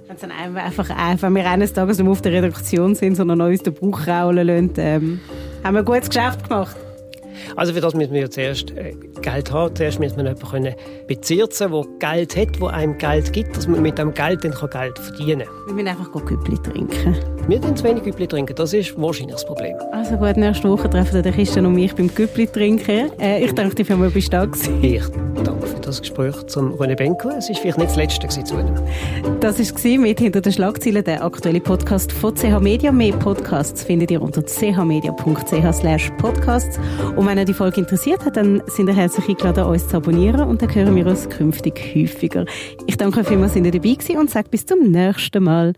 Wenn 0.09 0.16
dann 0.20 0.30
einfach, 0.30 0.90
einfach, 0.90 1.30
wir 1.30 1.48
eines 1.48 1.72
Tages 1.72 1.98
nicht 1.98 2.04
mehr 2.04 2.12
auf 2.12 2.22
der 2.22 2.33
Redaktion 2.33 2.94
sind, 2.94 3.16
sondern 3.16 3.40
uns 3.40 3.62
den 3.62 3.74
Bauch 3.74 4.07
raulen 4.07 4.46
lassen, 4.46 4.72
ähm, 4.76 5.20
haben 5.62 5.74
wir 5.74 5.80
ein 5.80 5.85
gutes 5.85 6.11
Geschäft 6.11 6.48
gemacht. 6.48 6.76
Also 7.57 7.72
für 7.72 7.80
das 7.80 7.94
müssen 7.94 8.12
wir 8.12 8.30
zuerst 8.30 8.70
äh, 8.72 8.94
Geld 9.24 9.50
haben. 9.50 9.74
Zuerst 9.74 9.98
müssen 9.98 10.16
wir 10.18 10.24
jemanden 10.24 10.74
bezirzen, 11.06 11.72
der 11.72 11.84
Geld 11.98 12.37
hat, 12.37 12.60
der 12.60 12.68
einem 12.68 12.98
Geld 12.98 13.32
gibt, 13.32 13.56
dass 13.56 13.66
man 13.66 13.82
mit 13.82 13.98
dem 13.98 14.12
Geld 14.12 14.44
dann 14.44 14.52
Geld 14.52 14.98
verdienen 14.98 15.46
kann. 15.46 15.66
Wir 15.66 15.74
müssen 15.74 15.88
einfach 15.88 16.12
Küppli 16.24 16.56
trinken. 16.58 17.16
Wir 17.48 17.60
trinken 17.60 17.76
zu 17.76 17.84
wenig 17.84 18.02
Küppli 18.02 18.26
trinken, 18.26 18.54
das 18.56 18.72
ist 18.72 18.98
wahrscheinlich 19.00 19.34
das 19.34 19.44
Problem. 19.44 19.76
Also 19.92 20.16
gut, 20.16 20.37
nächste 20.37 20.68
Woche 20.68 20.88
treffen 20.88 21.22
der 21.22 21.32
Christian 21.32 21.66
und 21.66 21.74
mich 21.74 21.94
beim 21.94 22.12
Küppli 22.12 22.46
trinken. 22.46 23.10
Äh, 23.18 23.44
ich 23.44 23.52
danke 23.52 23.74
dir 23.74 23.84
für 23.84 23.96
mal 23.96 24.10
bist 24.10 24.32
da 24.32 24.46
Ich 24.80 25.02
danke 25.42 25.66
für 25.66 25.80
das 25.80 26.00
Gespräch 26.00 26.34
zum 26.46 26.72
René 26.74 26.96
Benko. 26.96 27.30
Es 27.30 27.48
war 27.48 27.56
vielleicht 27.56 27.78
nicht 27.78 27.90
das 27.90 27.96
letzte 27.96 28.28
zu 28.28 28.54
ihm. 28.54 28.74
Das 29.40 29.58
war 29.58 29.98
mit 29.98 30.20
«Hinter 30.20 30.40
den 30.40 30.52
Schlagzeilen», 30.52 31.04
der 31.04 31.24
aktuelle 31.24 31.60
Podcast 31.60 32.12
von 32.12 32.34
CH 32.34 32.60
Media. 32.60 32.90
Mehr 32.92 33.12
Podcasts 33.12 33.84
findet 33.84 34.10
ihr 34.10 34.22
unter 34.22 34.42
chmedia.ch 34.42 36.16
podcasts. 36.18 36.78
Und 37.16 37.26
wenn 37.26 37.38
euch 37.38 37.44
die 37.44 37.54
Folge 37.54 37.80
interessiert 37.80 38.24
hat, 38.24 38.37
dann 38.37 38.62
sind 38.66 38.88
ihr 38.88 38.96
herzlich 39.14 39.37
eingeladen, 39.37 39.70
uns 39.70 39.87
zu 39.87 39.96
abonnieren 39.96 40.48
und 40.48 40.61
dann 40.61 40.74
hören 40.74 40.96
wir 40.96 41.07
uns 41.07 41.29
künftig 41.29 41.94
häufiger. 41.94 42.46
Ich 42.87 42.96
danke 42.96 43.20
euch 43.20 43.29
vielmals, 43.29 43.55
dass 43.55 43.64
ihr 43.64 43.70
dabei 43.70 43.94
gewesen 43.94 44.18
und 44.18 44.31
sage 44.31 44.48
bis 44.48 44.66
zum 44.66 44.90
nächsten 44.90 45.44
Mal. 45.44 45.74